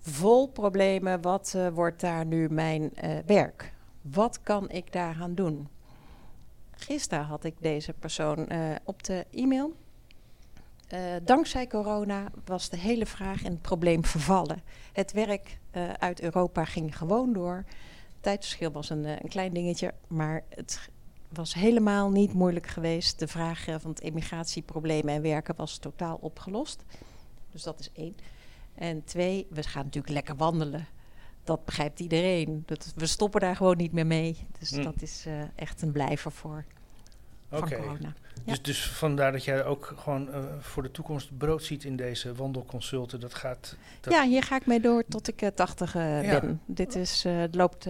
Vol 0.00 0.48
problemen. 0.48 1.20
Wat 1.20 1.56
wordt 1.72 2.00
daar 2.00 2.26
nu 2.26 2.48
mijn 2.50 2.92
werk? 3.26 3.72
Wat 4.02 4.40
kan 4.42 4.70
ik 4.70 4.92
daaraan 4.92 5.34
doen? 5.34 5.68
Gisteren 6.76 7.24
had 7.24 7.44
ik 7.44 7.54
deze 7.60 7.92
persoon 7.92 8.46
uh, 8.48 8.74
op 8.84 9.02
de 9.02 9.26
e-mail. 9.30 9.74
Uh, 10.94 11.00
dankzij 11.22 11.66
corona 11.66 12.28
was 12.44 12.68
de 12.68 12.76
hele 12.76 13.06
vraag 13.06 13.44
en 13.44 13.50
het 13.50 13.62
probleem 13.62 14.04
vervallen. 14.04 14.62
Het 14.92 15.12
werk 15.12 15.58
uh, 15.72 15.92
uit 15.92 16.20
Europa 16.20 16.64
ging 16.64 16.96
gewoon 16.96 17.32
door. 17.32 17.56
Het 17.56 18.20
tijdverschil 18.20 18.72
was 18.72 18.90
een, 18.90 19.04
een, 19.04 19.28
klein 19.28 19.52
dingetje, 19.52 19.94
maar 20.06 20.44
het 20.48 20.90
was 21.28 21.54
helemaal 21.54 22.10
niet 22.10 22.32
moeilijk 22.32 22.66
geweest. 22.66 23.18
De 23.18 23.28
vraag 23.28 23.64
van 23.64 23.90
het 23.90 24.00
immigratieprobleem 24.00 25.08
en 25.08 25.22
werken 25.22 25.56
was 25.56 25.78
totaal 25.78 26.18
opgelost. 26.20 26.84
Dus 27.50 27.62
dat 27.62 27.80
is 27.80 27.90
één. 27.92 28.14
En 28.74 29.04
twee, 29.04 29.46
we 29.50 29.62
gaan 29.62 29.84
natuurlijk 29.84 30.12
lekker 30.12 30.36
wandelen 30.36 30.86
dat 31.46 31.64
begrijpt 31.64 32.00
iedereen. 32.00 32.62
Dat, 32.66 32.92
we 32.96 33.06
stoppen 33.06 33.40
daar 33.40 33.56
gewoon 33.56 33.76
niet 33.76 33.92
meer 33.92 34.06
mee. 34.06 34.46
Dus 34.58 34.70
mm. 34.70 34.82
dat 34.82 35.02
is 35.02 35.24
uh, 35.26 35.34
echt 35.54 35.82
een 35.82 35.92
blijver 35.92 36.32
voor 36.32 36.64
okay. 37.50 37.78
corona. 37.78 38.14
Ja. 38.44 38.52
Dus, 38.52 38.62
dus 38.62 38.90
vandaar 38.90 39.32
dat 39.32 39.44
jij 39.44 39.64
ook 39.64 39.94
gewoon 39.96 40.28
uh, 40.28 40.44
voor 40.60 40.82
de 40.82 40.90
toekomst 40.90 41.36
brood 41.36 41.62
ziet 41.62 41.84
in 41.84 41.96
deze 41.96 42.34
wandelconsulten. 42.34 43.20
Dat 43.20 43.34
gaat. 43.34 43.76
Dat 44.00 44.12
ja, 44.12 44.24
hier 44.24 44.42
ga 44.42 44.56
ik 44.56 44.66
mee 44.66 44.80
door 44.80 45.04
tot 45.08 45.28
ik 45.28 45.42
uh, 45.42 45.48
80 45.48 45.92
ja. 45.92 46.40
ben. 46.40 46.60
Dit 46.66 46.94
is, 46.94 47.24
het 47.28 47.54
loopt 47.54 47.88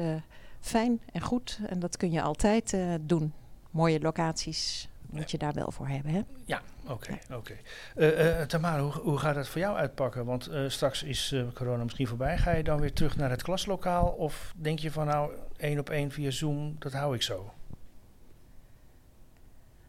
fijn 0.60 1.00
en 1.12 1.20
goed 1.20 1.58
en 1.66 1.78
dat 1.78 1.96
kun 1.96 2.10
je 2.10 2.22
altijd 2.22 2.76
doen. 3.00 3.32
Mooie 3.70 4.00
locaties, 4.00 4.88
moet 5.16 5.30
je 5.30 5.38
daar 5.38 5.52
wel 5.52 5.70
voor 5.70 5.88
hebben. 5.88 6.12
Hè? 6.12 6.20
Ja, 6.44 6.62
oké. 6.86 7.18
oké. 7.32 7.56
Eh, 7.94 8.40
eh, 8.40 8.48
Tamara, 8.48 8.82
hoe, 8.82 8.92
hoe 8.92 9.18
gaat 9.18 9.34
dat 9.34 9.48
voor 9.48 9.60
jou 9.60 9.76
uitpakken? 9.76 10.24
Want 10.24 10.46
eh, 10.46 10.68
straks 10.68 11.02
is 11.02 11.32
eh, 11.32 11.42
corona 11.54 11.82
misschien 11.82 12.06
voorbij. 12.06 12.38
Ga 12.38 12.50
je 12.50 12.62
dan 12.62 12.80
weer 12.80 12.92
terug 12.92 13.16
naar 13.16 13.30
het 13.30 13.42
klaslokaal? 13.42 14.08
Of 14.08 14.54
denk 14.56 14.78
je 14.78 14.90
van 14.90 15.06
nou, 15.06 15.32
één 15.56 15.78
op 15.78 15.90
één 15.90 16.10
via 16.10 16.30
Zoom, 16.30 16.76
dat 16.78 16.92
hou 16.92 17.14
ik 17.14 17.22
zo? 17.22 17.52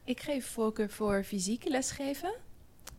Ik 0.03 0.19
geef 0.19 0.47
voorkeur 0.47 0.89
voor 0.89 1.23
fysieke 1.23 1.69
lesgeven. 1.69 2.33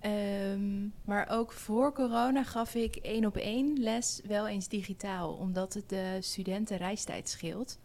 Ehm, 0.00 0.86
maar 1.04 1.28
ook 1.30 1.52
voor 1.52 1.92
corona 1.92 2.44
gaf 2.44 2.74
ik 2.74 2.96
één 2.96 3.24
op 3.24 3.36
één 3.36 3.78
les 3.78 4.20
wel 4.26 4.48
eens 4.48 4.68
digitaal, 4.68 5.32
omdat 5.32 5.74
het 5.74 5.88
de 5.88 6.18
studenten 6.20 6.76
reistijd 6.76 7.28
scheelt. 7.28 7.78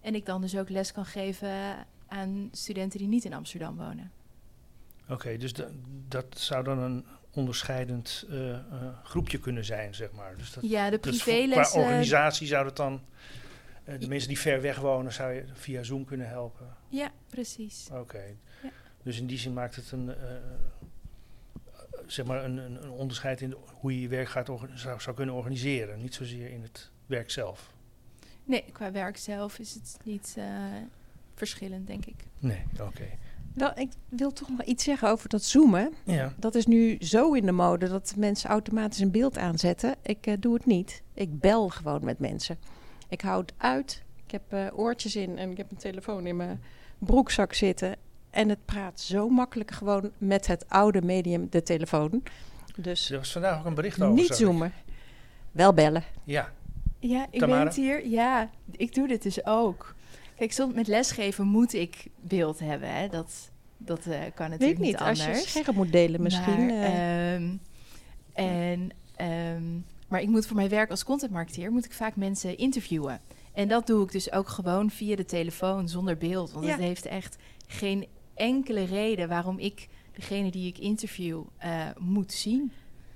En 0.00 0.14
ik 0.14 0.26
dan 0.26 0.40
dus 0.40 0.56
ook 0.56 0.68
les 0.68 0.92
kan 0.92 1.04
geven 1.04 1.48
aan 2.16 2.48
studenten 2.52 2.98
die 2.98 3.08
niet 3.08 3.24
in 3.24 3.32
Amsterdam 3.32 3.76
wonen. 3.76 4.10
Oké, 5.08 5.36
dus 5.36 5.52
da- 5.52 5.68
dat 6.08 6.26
zou 6.38 6.64
dan 6.64 6.78
een 6.78 7.04
onderscheidend 7.30 8.26
eh, 8.30 8.50
eh, 8.54 8.62
groepje 9.02 9.38
kunnen 9.38 9.64
zijn, 9.64 9.94
zeg 9.94 10.12
maar. 10.12 10.36
Dus 10.36 10.52
dat, 10.52 10.68
Ja, 10.68 10.90
de 10.90 10.98
dus 11.00 11.22
voor- 11.22 11.32
privéles. 11.32 11.70
qua 11.70 11.80
organisatie 11.80 12.46
zou 12.46 12.66
het 12.66 12.76
dan... 12.76 13.00
eh, 13.84 13.98
de 14.00 14.08
mensen 14.08 14.28
die 14.28 14.38
ver 14.38 14.60
weg 14.60 14.78
wonen, 14.78 15.12
zou 15.12 15.32
je 15.32 15.44
via 15.52 15.82
Zoom 15.82 16.04
kunnen 16.04 16.28
helpen? 16.28 16.66
ja, 16.88 17.10
precies. 17.26 17.88
Oké. 17.92 18.22
Ja. 18.62 18.70
Dus 19.02 19.18
in 19.20 19.26
die 19.26 19.38
zin 19.38 19.52
maakt 19.52 19.76
het 19.76 19.92
een, 19.92 20.14
zeg 22.06 22.26
maar 22.26 22.44
een, 22.44 22.56
een, 22.56 22.82
een 22.84 22.90
onderscheid 22.90 23.40
in 23.40 23.54
hoe 23.80 23.94
je 23.94 24.00
je 24.00 24.08
werk 24.08 24.28
gaat 24.28 24.50
zou, 24.74 25.00
zou 25.00 25.16
kunnen 25.16 25.34
organiseren. 25.34 26.00
Niet 26.02 26.14
zozeer 26.14 26.50
in 26.50 26.62
het 26.62 26.90
werk 27.06 27.30
zelf. 27.30 27.74
Nee, 28.44 28.64
qua 28.72 28.92
werk 28.92 29.16
zelf 29.16 29.58
is 29.58 29.74
het 29.74 29.98
niet 30.04 30.36
verschillend, 31.36 31.86
denk 31.86 32.06
ik. 32.06 32.14
Nee, 32.38 32.62
oké. 32.80 33.04
Wel, 33.54 33.70
ik 33.78 33.90
wil 34.08 34.32
toch 34.32 34.48
nog 34.48 34.62
iets 34.62 34.84
zeggen 34.84 35.08
over 35.10 35.28
dat 35.28 35.42
zoomen. 35.44 35.92
Ja, 36.04 36.32
Dat 36.38 36.54
is 36.54 36.66
nu 36.66 36.96
zo 37.00 37.32
in 37.32 37.46
de 37.46 37.52
mode 37.52 37.88
dat 37.88 38.14
mensen 38.16 38.50
automatisch 38.50 38.98
een 39.00 39.10
beeld 39.10 39.38
aanzetten. 39.38 39.94
Ik 40.02 40.26
eh, 40.26 40.34
doe 40.40 40.54
het 40.54 40.66
niet. 40.66 41.02
Ik 41.14 41.40
bel 41.40 41.68
gewoon 41.68 42.04
met 42.04 42.18
mensen. 42.18 42.58
Ik 43.08 43.20
hou 43.20 43.40
het 43.40 43.52
uit. 43.56 44.02
Ik 44.26 44.30
heb 44.32 44.42
eh, 44.52 44.78
oortjes 44.78 45.16
in 45.16 45.38
en 45.38 45.50
ik 45.50 45.56
heb 45.56 45.70
een 45.70 45.76
telefoon 45.76 46.26
in 46.26 46.36
mijn 46.36 46.60
broekzak 46.98 47.52
zitten. 47.54 47.96
En 48.30 48.48
het 48.48 48.64
praat 48.64 49.00
zo 49.00 49.28
makkelijk 49.28 49.70
gewoon 49.70 50.10
met 50.18 50.46
het 50.46 50.68
oude 50.68 51.02
medium, 51.02 51.46
de 51.50 51.62
telefoon. 51.62 52.22
Dus 52.76 53.10
er 53.10 53.16
was 53.18 53.32
vandaag 53.32 53.58
ook 53.58 53.64
een 53.64 53.74
bericht 53.74 54.02
over. 54.02 54.14
niet 54.14 54.30
ik. 54.30 54.36
zoomen. 54.36 54.72
Wel 55.52 55.72
bellen. 55.74 56.04
Ja, 56.24 56.52
Ja, 56.98 57.26
ik 57.30 57.40
Tamara? 57.40 57.64
weet 57.64 57.74
hier. 57.74 58.06
Ja, 58.06 58.50
ik 58.70 58.94
doe 58.94 59.08
dit 59.08 59.22
dus 59.22 59.44
ook. 59.46 59.94
Kijk, 60.36 60.52
soms 60.52 60.74
met 60.74 60.86
lesgeven 60.86 61.46
moet 61.46 61.72
ik 61.72 62.06
beeld 62.20 62.58
hebben. 62.58 62.94
Hè? 62.94 63.08
Dat, 63.08 63.50
dat 63.76 64.06
eh, 64.06 64.20
kan 64.34 64.50
natuurlijk 64.50 64.78
niet, 64.78 64.88
niet 64.88 64.96
als 65.00 65.20
anders. 65.20 65.42
je 65.42 65.48
scherm 65.48 65.76
moet 65.76 65.92
delen 65.92 66.22
misschien. 66.22 66.66
Maar, 66.66 66.74
eh, 66.76 67.34
ehm, 67.34 67.56
en, 68.32 68.90
ehm, 69.16 69.62
maar 70.08 70.20
ik 70.22 70.28
moet 70.28 70.46
voor 70.46 70.56
mijn 70.56 70.68
werk 70.68 70.90
als 70.90 71.04
contentmarketeer 71.04 71.72
moet 71.72 71.84
ik 71.84 71.92
vaak 71.92 72.16
mensen 72.16 72.58
interviewen. 72.58 73.20
En 73.52 73.68
dat 73.68 73.86
doe 73.86 74.04
ik 74.04 74.12
dus 74.12 74.32
ook 74.32 74.48
gewoon 74.48 74.90
via 74.90 75.16
de 75.16 75.24
telefoon 75.24 75.88
zonder 75.88 76.16
beeld. 76.16 76.52
Want 76.52 76.64
Ja. 76.64 76.70
het 76.70 76.80
heeft 76.80 77.06
echt 77.06 77.36
geen 77.66 78.06
enkele 78.34 78.84
reden 78.84 79.28
waarom 79.28 79.58
ik 79.58 79.88
degene 80.12 80.50
die 80.50 80.66
ik 80.68 80.78
interview 80.78 81.42
eh, 81.56 81.86
moet 81.98 82.32
zien. 82.32 82.72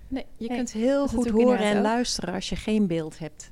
nee, 0.09 0.27
je 0.37 0.49
kunt 0.49 0.73
heel 0.73 1.09
goed 1.09 1.29
horen 1.31 1.59
en 1.59 1.77
ook. 1.77 1.83
luisteren 1.83 2.35
als 2.35 2.49
je 2.49 2.57
geen 2.57 2.87
beeld 2.87 3.19
hebt. 3.19 3.51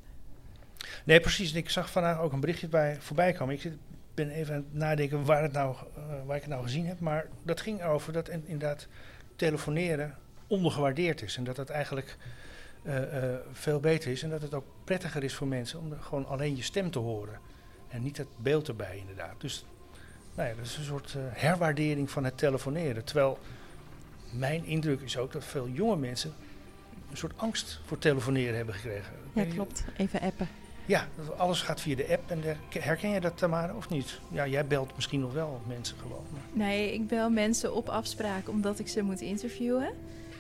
Nee 1.05 1.21
precies. 1.21 1.53
Ik 1.53 1.71
zag 1.71 1.91
vandaag 1.91 2.21
ook 2.21 2.33
een 2.33 2.41
berichtje 2.41 2.69
bij 2.69 2.97
voorbij 3.01 3.33
komen. 3.33 3.55
Ik 3.55 3.61
zit, 3.61 3.73
ben 4.15 4.31
even 4.31 4.55
aan 4.55 4.65
het 4.71 4.75
nadenken 4.75 5.25
waar, 5.25 5.43
het 5.43 5.53
nou, 5.53 5.77
eh, 5.97 6.03
waar 6.27 6.37
ik 6.37 6.43
het 6.43 6.51
nou 6.51 6.63
gezien 6.63 6.87
heb. 6.87 7.01
Maar 7.01 7.27
dat 7.43 7.61
ging 7.61 7.83
over 7.85 8.13
dat 8.13 8.29
in- 8.29 8.45
inderdaad 8.47 8.87
telefoneren 9.37 10.15
ondergewaardeerd 10.47 11.23
is. 11.23 11.37
En 11.37 11.45
dat 11.45 11.57
het 11.57 11.71
eigenlijk 11.71 12.17
eh, 12.83 13.33
eh, 13.33 13.39
veel 13.53 13.81
beter 13.81 14.11
is. 14.11 14.23
En 14.23 14.31
dat 14.31 14.43
het 14.43 14.55
ook 14.55 14.65
prettiger 14.85 15.25
is 15.25 15.35
voor 15.35 15.47
mensen 15.47 15.79
om 15.79 15.93
gewoon 16.01 16.27
alleen 16.27 16.57
je 16.57 16.63
stem 16.63 16.91
te 16.91 16.99
horen. 16.99 17.39
En 17.89 18.03
niet 18.03 18.17
het 18.17 18.29
beeld 18.37 18.69
erbij 18.69 18.97
inderdaad. 18.99 19.35
Dus 19.41 19.65
nou 20.35 20.49
ja, 20.49 20.55
dat 20.55 20.65
is 20.65 20.77
een 20.77 20.85
soort 20.85 21.15
herwaardering 21.19 22.11
van 22.11 22.25
het 22.25 22.39
telefoneren. 22.39 23.05
Terwijl 23.05 23.39
mijn 24.31 24.65
indruk 24.65 25.01
is 25.01 25.17
ook 25.17 25.33
dat 25.33 25.45
veel 25.45 25.69
jonge 25.69 25.97
mensen 25.97 26.33
een 27.11 27.17
soort 27.17 27.33
angst 27.37 27.81
voor 27.87 27.99
telefoneren 27.99 28.57
hebben 28.57 28.75
gekregen. 28.75 29.13
Ja, 29.33 29.45
klopt. 29.45 29.85
Even 29.97 30.21
appen. 30.21 30.49
Ja, 30.89 31.07
alles 31.37 31.61
gaat 31.63 31.81
via 31.81 31.97
de 31.97 32.07
app. 32.11 32.31
En 32.31 32.43
herken 32.81 33.11
je 33.11 33.21
dat, 33.21 33.37
Tamara, 33.39 33.75
of 33.77 33.89
niet? 33.89 34.21
Ja, 34.29 34.47
jij 34.47 34.67
belt 34.67 34.91
misschien 34.95 35.21
nog 35.21 35.33
wel 35.33 35.61
mensen 35.67 35.97
gewoon. 36.03 36.23
maar- 36.33 36.67
Nee, 36.67 36.93
ik 36.95 37.07
bel 37.07 37.31
mensen 37.31 37.75
op 37.75 37.89
afspraak 37.89 38.49
omdat 38.49 38.79
ik 38.79 38.89
ze 38.89 39.03
moet 39.03 39.21
interviewen. 39.21 39.89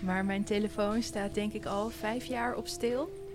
Maar 0.00 0.24
mijn 0.24 0.44
telefoon 0.44 1.02
staat 1.02 1.34
denk 1.34 1.52
ik 1.52 1.66
al 1.66 1.90
vijf 1.90 2.24
jaar 2.24 2.54
op 2.54 2.66
stil. 2.66 3.26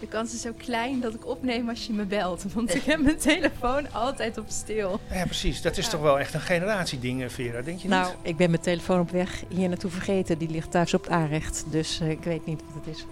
De 0.00 0.06
kans 0.08 0.34
is 0.34 0.40
zo 0.40 0.52
klein 0.56 1.00
dat 1.00 1.14
ik 1.14 1.26
opneem 1.26 1.68
als 1.68 1.86
je 1.86 1.92
me 1.92 2.04
belt. 2.04 2.44
Want 2.54 2.74
ik 2.74 2.82
heb 2.82 3.00
mijn 3.00 3.18
telefoon 3.18 3.92
altijd 3.92 4.38
op 4.38 4.44
stil. 4.48 5.00
Ja, 5.12 5.24
precies. 5.24 5.62
Dat 5.62 5.76
is 5.76 5.84
Ja. 5.84 5.90
toch 5.90 6.00
wel 6.00 6.18
echt 6.18 6.34
een 6.34 6.40
generatieding, 6.40 7.32
Vera, 7.32 7.62
denk 7.62 7.78
je 7.80 7.88
Nou, 7.88 8.06
niet? 8.06 8.16
ik 8.22 8.36
ben 8.36 8.50
mijn 8.50 8.62
telefoon 8.62 9.00
op 9.00 9.10
weg 9.10 9.42
hier 9.48 9.68
naartoe 9.68 9.90
vergeten. 9.90 10.38
Die 10.38 10.48
ligt 10.50 10.70
thuis 10.70 10.94
op 10.94 11.02
het 11.02 11.12
aanrecht. 11.12 11.64
Dus 11.70 12.00
eh, 12.00 12.10
ik 12.10 12.22
weet 12.24 12.46
niet 12.46 12.60
wat 12.66 12.84
het 12.84 12.96
is. 12.96 13.04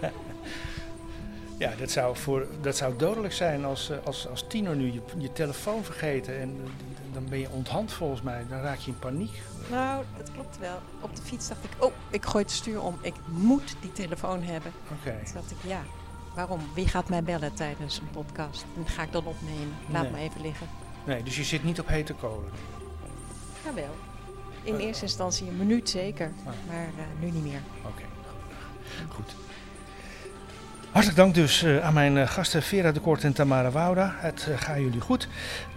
Ja, 0.00 0.08
dat 1.70 1.90
zou, 1.90 2.16
voor, 2.16 2.46
dat 2.60 2.76
zou 2.76 2.96
dodelijk 2.96 3.32
zijn 3.34 3.64
als, 3.64 3.90
eh, 3.90 3.96
als, 4.04 4.28
als 4.28 4.44
tiener 4.48 4.76
nu 4.76 4.92
je, 4.92 5.00
je 5.18 5.32
telefoon 5.32 5.84
vergeten. 5.84 6.40
En 6.40 6.56
eh, 6.64 6.70
dan 7.12 7.24
ben 7.28 7.38
je 7.38 7.50
onthand 7.50 7.92
volgens 7.92 8.22
mij. 8.22 8.44
Dan 8.48 8.60
raak 8.60 8.78
je 8.78 8.90
in 8.90 8.98
paniek. 8.98 9.42
Nou, 9.70 10.04
dat 10.16 10.30
klopt 10.32 10.58
wel. 10.58 10.78
Op 11.00 11.16
de 11.16 11.22
fiets 11.22 11.48
dacht 11.48 11.64
ik, 11.64 11.70
oh, 11.78 11.92
ik 12.10 12.24
gooi 12.24 12.44
het 12.44 12.52
stuur 12.52 12.80
om. 12.82 12.98
Ik 13.00 13.14
moet 13.26 13.76
die 13.80 13.92
telefoon 13.92 14.42
hebben. 14.42 14.72
Oké. 15.00 15.24
Toen 15.24 15.34
dacht 15.34 15.50
ik, 15.50 15.56
ja, 15.66 15.82
waarom? 16.34 16.60
Wie 16.74 16.88
gaat 16.88 17.08
mij 17.08 17.22
bellen 17.22 17.54
tijdens 17.54 17.98
een 17.98 18.10
podcast? 18.10 18.64
En 18.76 18.86
ga 18.88 19.02
ik 19.02 19.12
dan 19.12 19.24
opnemen? 19.26 19.74
Laat 19.90 20.02
Nee. 20.02 20.10
me 20.12 20.18
even 20.18 20.40
liggen. 20.40 20.66
Nee, 21.04 21.22
dus 21.22 21.36
je 21.36 21.44
zit 21.44 21.64
niet 21.64 21.80
op 21.80 21.86
hete 21.88 22.14
kolen. 22.14 22.50
Jawel. 23.64 23.94
In 24.62 24.74
Eh. 24.74 24.84
eerste 24.84 25.02
instantie 25.04 25.48
een 25.48 25.56
minuut 25.56 25.88
zeker. 25.88 26.32
Ah. 26.44 26.52
Maar 26.68 26.86
nu 27.20 27.30
niet 27.30 27.42
meer. 27.42 27.60
Oké, 27.86 28.02
goed. 29.08 29.34
Hartelijk 30.92 31.20
dank 31.20 31.34
dus 31.34 31.62
eh, 31.62 31.84
aan 31.84 31.94
mijn 31.94 32.16
eh, 32.16 32.28
gasten 32.28 32.62
Vera 32.62 32.92
de 32.92 33.00
Kort 33.00 33.24
en 33.24 33.32
Tamara 33.32 33.70
Wouda. 33.70 34.14
Het 34.16 34.46
eh, 34.50 34.58
gaat 34.58 34.76
jullie 34.76 35.00
goed. 35.00 35.28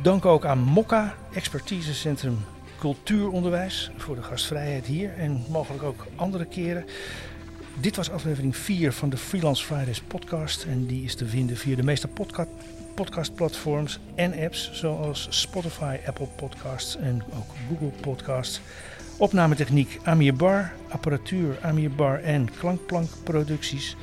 Dank 0.01 0.25
ook 0.25 0.45
aan 0.45 0.59
Mokka, 0.59 1.13
expertisecentrum 1.33 2.45
cultuuronderwijs, 2.79 3.91
voor 3.97 4.15
de 4.15 4.23
gastvrijheid 4.23 4.85
hier 4.85 5.13
en 5.17 5.43
mogelijk 5.49 5.83
ook 5.83 6.05
andere 6.15 6.45
keren. 6.45 6.85
Dit 7.79 7.95
was 7.95 8.11
aflevering 8.11 8.57
4 8.57 8.93
van 8.93 9.09
de 9.09 9.17
Freelance 9.17 9.65
Fridays 9.65 10.01
podcast 10.01 10.63
en 10.63 10.85
die 10.85 11.03
is 11.03 11.15
te 11.15 11.25
vinden 11.25 11.57
via 11.57 11.75
de 11.75 11.83
meeste 11.83 12.07
podca- 12.07 12.47
podcastplatforms 12.95 13.99
en 14.15 14.43
apps 14.43 14.69
zoals 14.73 15.27
Spotify, 15.29 15.97
Apple 16.07 16.27
Podcasts 16.35 16.97
en 16.97 17.23
ook 17.37 17.47
Google 17.69 18.01
Podcasts. 18.01 18.61
Opnametechniek 19.17 19.99
Amir 20.03 20.35
Bar, 20.35 20.71
apparatuur 20.89 21.57
Amir 21.61 21.91
Bar 21.91 22.19
en 22.19 22.49
Klankplank 22.57 23.09
Producties. 23.23 23.95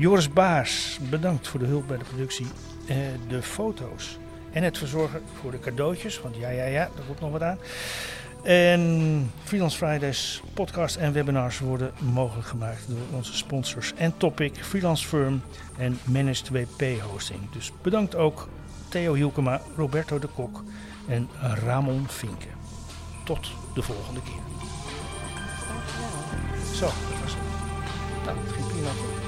Joris 0.00 0.32
Baars, 0.32 0.98
bedankt 1.10 1.48
voor 1.48 1.60
de 1.60 1.66
hulp 1.66 1.86
bij 1.86 1.98
de 1.98 2.04
productie. 2.04 2.46
Eh, 2.86 2.96
de 3.28 3.42
foto's 3.42 4.18
en 4.52 4.62
het 4.62 4.78
verzorgen 4.78 5.22
voor 5.40 5.50
de 5.50 5.58
cadeautjes, 5.58 6.20
want 6.20 6.36
ja, 6.36 6.48
ja, 6.48 6.64
ja, 6.64 6.90
daar 6.96 7.04
komt 7.06 7.20
nog 7.20 7.30
wat 7.30 7.42
aan. 7.42 7.58
En 8.42 9.30
Freelance 9.44 9.76
Fridays 9.76 10.42
podcast 10.54 10.96
en 10.96 11.12
webinars 11.12 11.58
worden 11.58 11.92
mogelijk 11.98 12.48
gemaakt 12.48 12.88
door 12.88 12.98
onze 13.12 13.36
sponsors 13.36 13.92
en 13.96 14.16
Topic, 14.16 14.52
Freelance 14.60 15.06
Firm 15.06 15.42
en 15.76 15.98
Managed 16.04 16.48
WP 16.48 17.00
Hosting. 17.00 17.50
Dus 17.52 17.72
bedankt 17.82 18.14
ook 18.14 18.48
Theo 18.88 19.14
Hielkema, 19.14 19.60
Roberto 19.76 20.18
de 20.18 20.28
Kok 20.34 20.64
en 21.08 21.28
Ramon 21.64 22.08
Vinken. 22.08 22.50
Tot 23.24 23.50
de 23.74 23.82
volgende 23.82 24.20
keer. 24.22 24.42
Zo, 26.74 26.84
dat 26.84 27.20
was 27.22 27.32
het. 27.32 27.42
Nou, 28.24 28.38
het 28.38 28.52
ging 28.52 28.66
prima. 28.66 29.19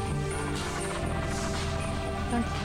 Bye. 2.32 2.61